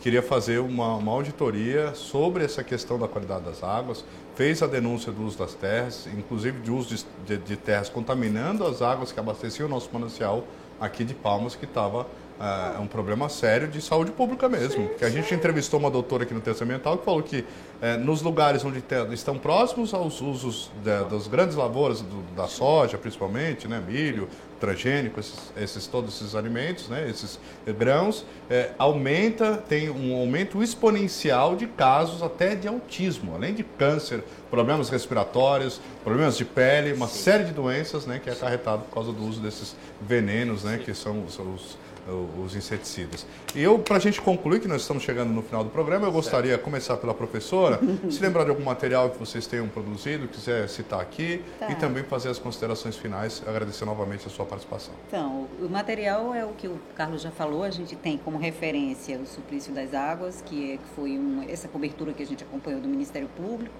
[0.01, 4.03] queria fazer uma, uma auditoria sobre essa questão da qualidade das águas,
[4.35, 8.65] fez a denúncia do uso das terras, inclusive de uso de, de, de terras contaminando
[8.67, 10.45] as águas que abasteciam o nosso manancial
[10.81, 12.07] aqui de Palmas, que estava
[12.41, 14.89] é, é um problema sério de saúde pública mesmo.
[14.89, 17.45] Sim, que a gente entrevistou uma doutora aqui no Terça Ambiental que falou que
[17.81, 22.99] é, nos lugares onde te, estão próximos aos usos das grandes lavouras, do, da soja
[22.99, 24.29] principalmente, né, milho,
[24.59, 27.39] transgênico, esses, esses, todos esses alimentos, né, esses
[27.79, 34.25] grãos, é, aumenta, tem um aumento exponencial de casos até de autismo, além de câncer,
[34.51, 37.23] problemas respiratórios, problemas de pele, uma Sim.
[37.23, 40.93] série de doenças né, que é acarretado por causa do uso desses venenos, né, que
[40.95, 41.79] são, são os
[42.09, 43.27] os inseticidas.
[43.55, 46.13] E eu, para a gente concluir, que nós estamos chegando no final do programa, eu
[46.13, 47.81] gostaria de começar pela professora,
[48.11, 51.71] se lembrar de algum material que vocês tenham produzido, quiser citar aqui, tá.
[51.71, 54.95] e também fazer as considerações finais, agradecer novamente a sua participação.
[55.09, 59.19] Então, o material é o que o Carlos já falou, a gente tem como referência
[59.19, 62.81] o Suplício das Águas, que, é, que foi uma, essa cobertura que a gente acompanhou
[62.81, 63.75] do Ministério Público,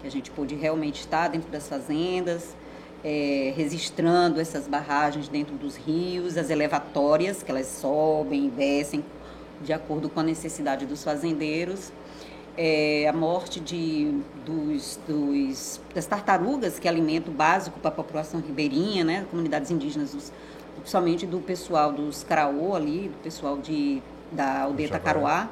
[0.00, 2.54] que a gente pôde realmente estar dentro das fazendas,
[3.08, 9.04] é, registrando essas barragens dentro dos rios, as elevatórias, que elas sobem e descem
[9.62, 11.92] de acordo com a necessidade dos fazendeiros.
[12.58, 14.12] É, a morte de,
[14.44, 20.12] dos, dos, das tartarugas, que é alimento básico para a população ribeirinha, né, comunidades indígenas,
[20.12, 20.32] dos,
[20.80, 24.02] principalmente do pessoal dos Caraô ali, do pessoal de,
[24.32, 25.48] da aldeia Tacaroá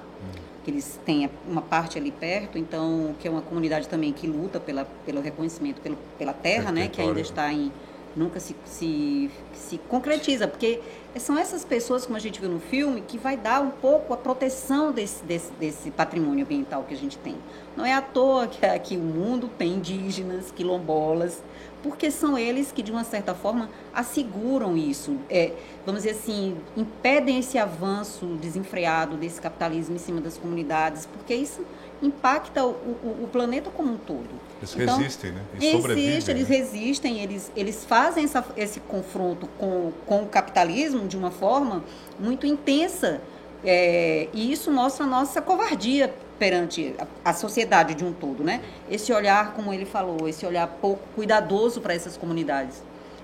[0.64, 4.58] que eles têm uma parte ali perto, então que é uma comunidade também que luta
[4.58, 7.70] pela, pelo reconhecimento pelo, pela terra, né, que ainda está em
[8.16, 10.80] nunca se, se, se concretiza, porque
[11.16, 14.16] são essas pessoas, como a gente viu no filme, que vai dar um pouco a
[14.16, 17.36] proteção desse, desse, desse patrimônio ambiental que a gente tem.
[17.76, 21.42] Não é à toa que aqui o mundo tem indígenas, quilombolas,
[21.84, 25.18] porque são eles que, de uma certa forma, asseguram isso.
[25.28, 25.52] É,
[25.84, 31.60] vamos dizer assim, impedem esse avanço desenfreado desse capitalismo em cima das comunidades, porque isso
[32.00, 34.30] impacta o, o, o planeta como um todo.
[34.60, 35.42] Eles então, resistem, né?
[35.60, 36.56] Eles existem, eles né?
[36.56, 41.84] resistem, eles, eles fazem essa, esse confronto com, com o capitalismo de uma forma
[42.18, 43.20] muito intensa.
[43.62, 46.14] É, e isso mostra a nossa covardia
[46.44, 48.60] perante a, sociedade de um todo, né?
[48.90, 52.82] Esse olhar, como ele falou, esse olhar pouco cuidadoso para essas comunidades.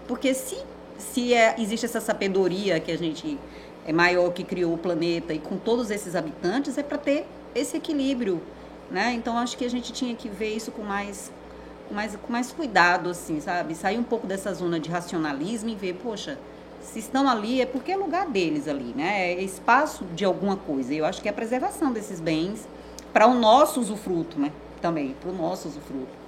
[0.09, 0.57] Porque se,
[0.97, 3.39] se é, existe essa sabedoria que a gente
[3.87, 7.77] é maior que criou o planeta e com todos esses habitantes, é para ter esse
[7.77, 8.41] equilíbrio,
[8.91, 9.13] né?
[9.13, 11.31] Então acho que a gente tinha que ver isso com mais
[11.89, 13.75] com mais, com mais cuidado, assim, sabe?
[13.75, 16.39] Sair um pouco dessa zona de racionalismo e ver, poxa,
[16.81, 19.33] se estão ali é porque é lugar deles ali, né?
[19.33, 20.95] É espaço de alguma coisa.
[20.95, 22.67] Eu acho que é a preservação desses bens
[23.13, 24.53] para o nosso usufruto, né?
[24.81, 26.21] Também, para o nosso usufruto.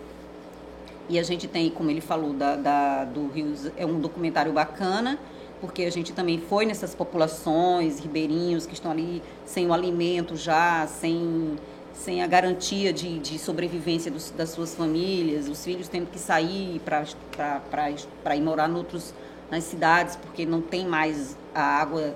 [1.08, 5.18] E a gente tem, como ele falou, da, da, do Rio, é um documentário bacana,
[5.60, 10.86] porque a gente também foi nessas populações, ribeirinhos que estão ali sem o alimento já,
[10.86, 11.56] sem,
[11.92, 16.80] sem a garantia de, de sobrevivência dos, das suas famílias, os filhos tendo que sair
[16.84, 19.14] para ir morar noutros,
[19.52, 22.14] nas cidades, porque não tem mais a água,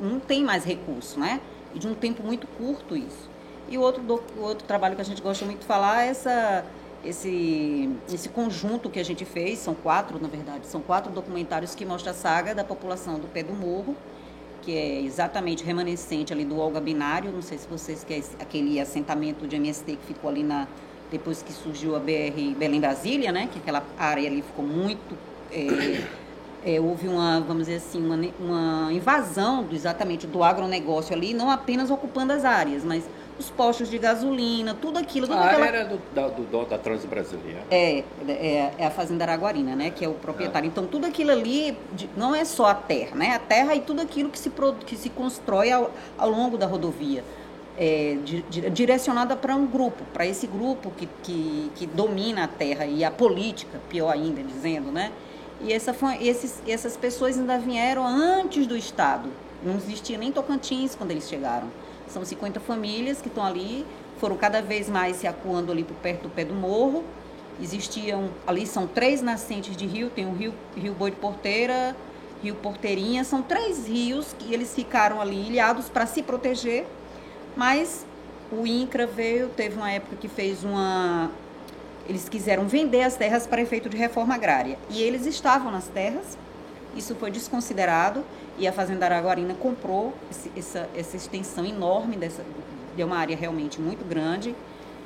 [0.00, 1.40] não tem mais recurso, né?
[1.72, 3.30] E de um tempo muito curto isso.
[3.72, 6.08] E o outro, do, o outro trabalho que a gente gosta muito de falar é
[6.08, 6.62] essa,
[7.02, 11.82] esse, esse conjunto que a gente fez, são quatro, na verdade, são quatro documentários que
[11.86, 13.96] mostram a saga da população do Pé do Morro,
[14.60, 19.48] que é exatamente remanescente ali do Olga Binário, não sei se vocês querem, aquele assentamento
[19.48, 20.68] de MST que ficou ali na
[21.10, 25.16] depois que surgiu a BR Belém Brasília, né, que aquela área ali ficou muito
[25.50, 26.04] é,
[26.76, 31.50] é, houve uma, vamos dizer assim, uma, uma invasão do, exatamente do agronegócio ali, não
[31.50, 33.02] apenas ocupando as áreas, mas
[33.38, 35.26] os postos de gasolina, tudo aquilo.
[35.26, 35.66] Tudo a aquela...
[35.66, 37.62] área era do, da, do da Transbrasileira.
[37.70, 40.66] É, é, é, a Fazenda Araguarina, né, que é o proprietário.
[40.66, 40.68] É.
[40.68, 41.76] Então, tudo aquilo ali
[42.16, 43.34] não é só a terra, né?
[43.34, 44.50] A terra e tudo aquilo que se,
[44.86, 47.24] que se constrói ao, ao longo da rodovia.
[47.78, 52.84] É, di, direcionada para um grupo, para esse grupo que, que, que domina a terra
[52.84, 55.10] e a política, pior ainda, dizendo, né?
[55.62, 59.30] E essa foi, esses, essas pessoas ainda vieram antes do Estado.
[59.64, 61.68] Não existia nem Tocantins quando eles chegaram.
[62.12, 63.86] São 50 famílias que estão ali,
[64.18, 67.02] foram cada vez mais se acuando ali por perto do pé do morro.
[67.60, 71.96] Existiam, ali são três nascentes de rio, tem o rio, rio Boi de Porteira,
[72.42, 76.86] Rio Porteirinha, são três rios que eles ficaram ali ilhados para se proteger,
[77.56, 78.04] mas
[78.50, 81.30] o INCRA veio, teve uma época que fez uma,
[82.08, 84.78] eles quiseram vender as terras para efeito de reforma agrária.
[84.90, 86.36] E eles estavam nas terras,
[86.96, 88.24] isso foi desconsiderado
[88.58, 92.42] e a Fazenda Araguarina comprou esse, essa, essa extensão enorme, dessa,
[92.96, 94.54] de uma área realmente muito grande.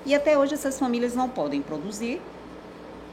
[0.04, 2.20] E até hoje essas famílias não podem produzir,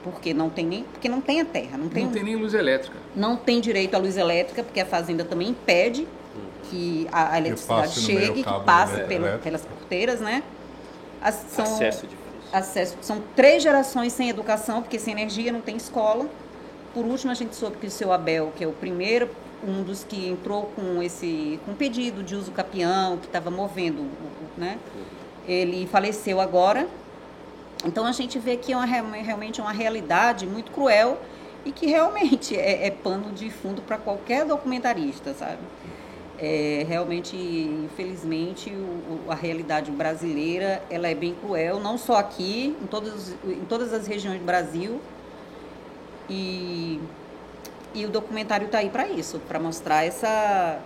[0.03, 1.77] porque não tem nem, porque não tem a terra.
[1.77, 2.97] Não tem, não tem nem luz elétrica.
[3.15, 6.07] Não tem direito à luz elétrica, porque a fazenda também impede
[6.69, 10.43] que a, a eletricidade chegue, que passe pela, pelas porteiras, né?
[11.21, 12.97] As, são, Acesso de acesso.
[13.01, 16.27] São três gerações sem educação, porque sem energia não tem escola.
[16.93, 19.29] Por último, a gente soube que o seu Abel, que é o primeiro,
[19.67, 24.07] um dos que entrou com esse com pedido de uso capião, que estava movendo,
[24.57, 24.77] né?
[25.47, 26.87] Ele faleceu agora.
[27.85, 31.19] Então a gente vê que é uma, realmente é uma realidade muito cruel
[31.65, 35.59] e que realmente é, é pano de fundo para qualquer documentarista, sabe?
[36.37, 42.87] É, realmente, infelizmente, o, a realidade brasileira ela é bem cruel, não só aqui, em
[42.87, 44.99] todas, em todas as regiões do Brasil.
[46.29, 46.99] E,
[47.93, 50.79] e o documentário está aí para isso, para mostrar essa.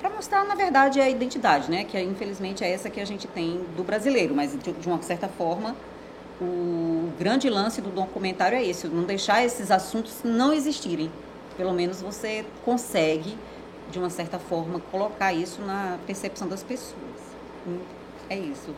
[0.00, 1.84] Para mostrar, na verdade, a identidade, né?
[1.84, 5.28] Que infelizmente é essa que a gente tem do brasileiro, mas de, de uma certa
[5.28, 5.74] forma,
[6.40, 11.10] o grande lance do documentário é esse, não deixar esses assuntos não existirem.
[11.56, 13.36] Pelo menos você consegue
[13.90, 16.94] de uma certa forma, colocar isso na percepção das pessoas.
[18.28, 18.74] É isso.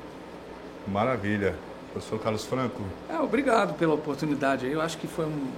[0.86, 1.54] Maravilha.
[1.92, 2.82] Professor Carlos Franco.
[3.08, 4.66] É, obrigado pela oportunidade.
[4.66, 5.48] Eu acho que foi um.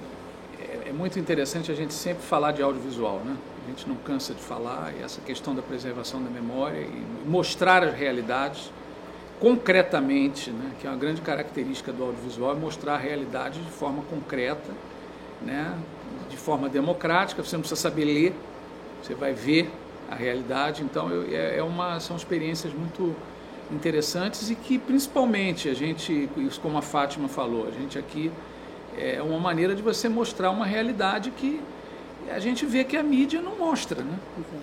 [0.72, 3.36] É, é, muito interessante a gente sempre falar de audiovisual, né?
[3.66, 7.84] A gente não cansa de falar, e essa questão da preservação da memória e mostrar
[7.84, 8.72] as realidades
[9.38, 10.72] concretamente, né?
[10.80, 14.70] que é uma grande característica do audiovisual, é mostrar a realidade de forma concreta,
[15.40, 15.76] né?
[16.30, 18.34] de forma democrática, você não precisa saber ler,
[19.02, 19.70] você vai ver
[20.10, 20.82] a realidade.
[20.82, 23.14] Então, eu, é, é uma, são experiências muito
[23.70, 26.28] interessantes e que, principalmente, a gente,
[26.60, 28.30] como a Fátima falou, a gente aqui
[28.96, 31.60] é uma maneira de você mostrar uma realidade que
[32.30, 34.18] a gente vê que a mídia não mostra, né?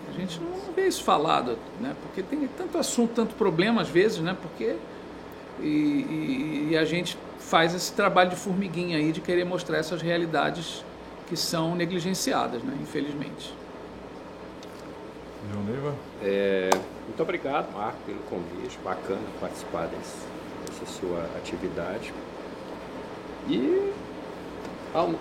[0.09, 1.95] A gente não vê isso falado, né?
[2.01, 4.35] Porque tem tanto assunto, tanto problema às vezes, né?
[4.41, 4.75] Porque
[5.59, 10.01] e, e, e a gente faz esse trabalho de formiguinha aí de querer mostrar essas
[10.01, 10.83] realidades
[11.27, 12.77] que são negligenciadas, né?
[12.81, 13.53] Infelizmente.
[15.51, 15.95] João Neiva?
[16.23, 16.69] É,
[17.05, 18.77] muito obrigado, Marco, pelo convite.
[18.83, 20.25] Bacana participar desse,
[20.65, 22.13] dessa sua atividade.
[23.47, 23.91] E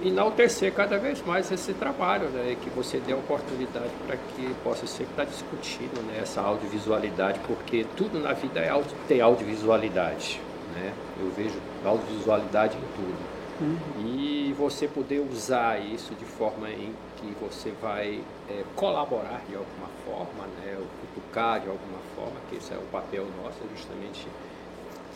[0.03, 5.13] enaltecer cada vez mais esse trabalho, né, que você dê oportunidade para que possa sempre
[5.13, 10.41] estar discutindo né, essa audiovisualidade, porque tudo na vida é audio, tem audiovisualidade.
[10.75, 10.93] Né?
[11.21, 13.39] Eu vejo audiovisualidade em tudo.
[13.61, 13.77] Uhum.
[14.07, 19.89] E você poder usar isso de forma em que você vai é, colaborar de alguma
[20.07, 24.29] forma, né, ou cutucar de alguma forma, que esse é o papel nosso, é justamente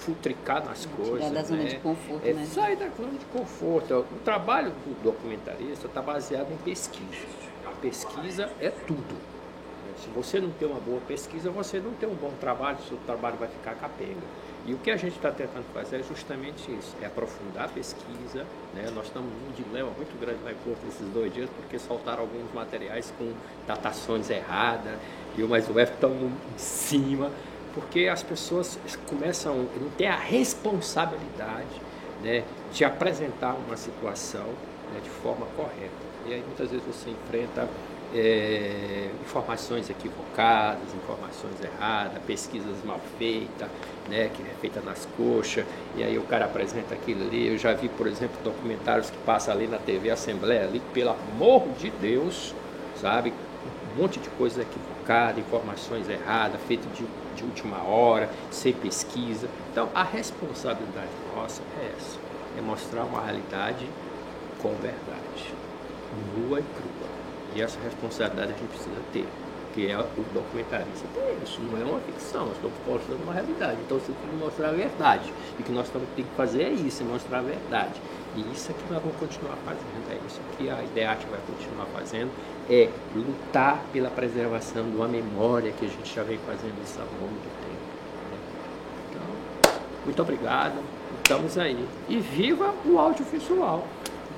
[0.02, 1.18] futricar nas coisas.
[1.18, 1.68] Tirar da zona né?
[1.68, 2.44] de conforto, é, né?
[2.46, 3.94] Sair da zona de conforto.
[3.94, 7.26] O trabalho do documentarista está baseado em pesquisa.
[7.64, 9.32] A pesquisa é tudo.
[10.02, 13.36] Se você não tem uma boa pesquisa, você não tem um bom trabalho, seu trabalho
[13.36, 14.26] vai ficar capenga.
[14.66, 18.44] E o que a gente está tentando fazer é justamente isso, é aprofundar a pesquisa.
[18.74, 18.90] Né?
[18.94, 22.52] Nós estamos num dilema muito grande lá em Porto esses dois dias, porque soltaram alguns
[22.52, 23.32] materiais com
[23.66, 24.94] datações erradas,
[25.36, 27.30] e o mais o F estão em cima,
[27.74, 31.80] porque as pessoas começam a não ter a responsabilidade
[32.22, 34.46] né, de apresentar uma situação
[34.92, 36.12] né, de forma correta.
[36.26, 37.68] E aí muitas vezes você enfrenta
[38.14, 43.68] é, informações equivocadas, informações erradas, pesquisas mal feitas,
[44.08, 45.64] né, que é feita nas coxas,
[45.96, 47.48] e aí o cara apresenta aquilo ali.
[47.48, 51.66] Eu já vi, por exemplo, documentários que passam ali na TV Assembleia, ali, pelo amor
[51.78, 52.54] de Deus,
[53.00, 53.32] sabe?
[53.94, 54.91] Um monte de coisas equivocadas,
[55.38, 57.04] informações erradas, feitas de,
[57.36, 59.48] de última hora, sem pesquisa.
[59.70, 62.18] Então, a responsabilidade nossa é essa,
[62.58, 63.88] é mostrar uma realidade
[64.60, 65.54] com verdade,
[66.36, 67.08] nua e crua.
[67.54, 69.26] E essa responsabilidade a gente precisa ter
[69.72, 73.78] porque é o documentarista tem isso, não é uma ficção, nós estamos postando uma realidade.
[73.80, 75.32] Então você tem que mostrar a verdade.
[75.58, 77.98] E o que nós temos que fazer é isso, é mostrar a verdade.
[78.36, 81.86] E isso é que nós vamos continuar fazendo, é isso que a IDEAT vai continuar
[81.86, 82.30] fazendo,
[82.68, 87.04] é lutar pela preservação de uma memória que a gente já vem fazendo isso há
[87.20, 87.82] muito tempo.
[88.30, 88.38] Né?
[89.10, 89.72] Então,
[90.04, 90.78] muito obrigado,
[91.22, 91.86] estamos aí.
[92.08, 93.86] E viva o audiovisual!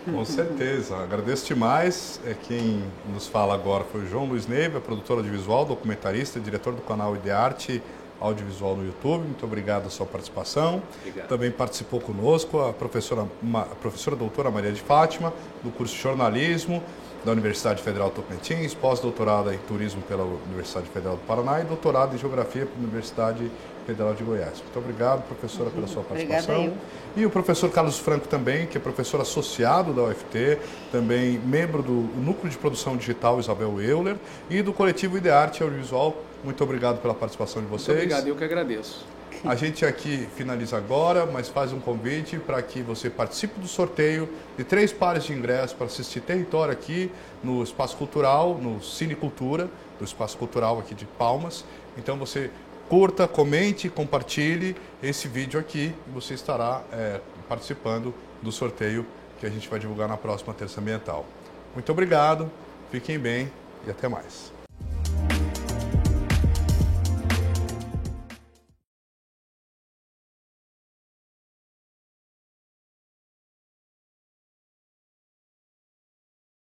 [0.04, 0.96] Com certeza.
[0.98, 2.20] Agradeço demais.
[2.26, 6.82] É, quem nos fala agora foi o João Luiz Neiva, produtor audiovisual, documentarista, diretor do
[6.82, 7.82] canal Idearte
[8.20, 9.24] Audiovisual no YouTube.
[9.24, 10.82] Muito obrigado pela sua participação.
[11.00, 11.28] Obrigado.
[11.28, 16.02] Também participou conosco a professora, uma, a professora doutora Maria de Fátima, do curso de
[16.02, 16.82] jornalismo
[17.24, 22.18] da Universidade Federal Tocantins, pós-doutorado em turismo pela Universidade Federal do Paraná e doutorado em
[22.18, 23.50] geografia pela Universidade
[23.86, 24.60] Federal de Goiás.
[24.60, 26.72] Muito obrigado, professora, pela sua participação.
[27.16, 30.58] E o professor Carlos Franco também, que é professor associado da UFT,
[30.90, 34.16] também membro do Núcleo de Produção Digital Isabel Euler
[34.50, 36.16] e do coletivo Idearte Audiovisual.
[36.42, 37.96] Muito obrigado pela participação de vocês.
[37.96, 39.04] Muito obrigado, eu que agradeço.
[39.46, 44.26] A gente aqui finaliza agora, mas faz um convite para que você participe do sorteio
[44.56, 49.68] de três pares de ingressos para assistir Território aqui no Espaço Cultural, no Cine Cultura,
[49.98, 51.62] do Espaço Cultural aqui de Palmas.
[51.98, 52.50] Então você
[52.88, 59.04] curta, comente, compartilhe esse vídeo aqui e você estará é, participando do sorteio
[59.38, 61.26] que a gente vai divulgar na próxima Terça Ambiental.
[61.74, 62.50] Muito obrigado,
[62.90, 63.52] fiquem bem
[63.86, 64.53] e até mais.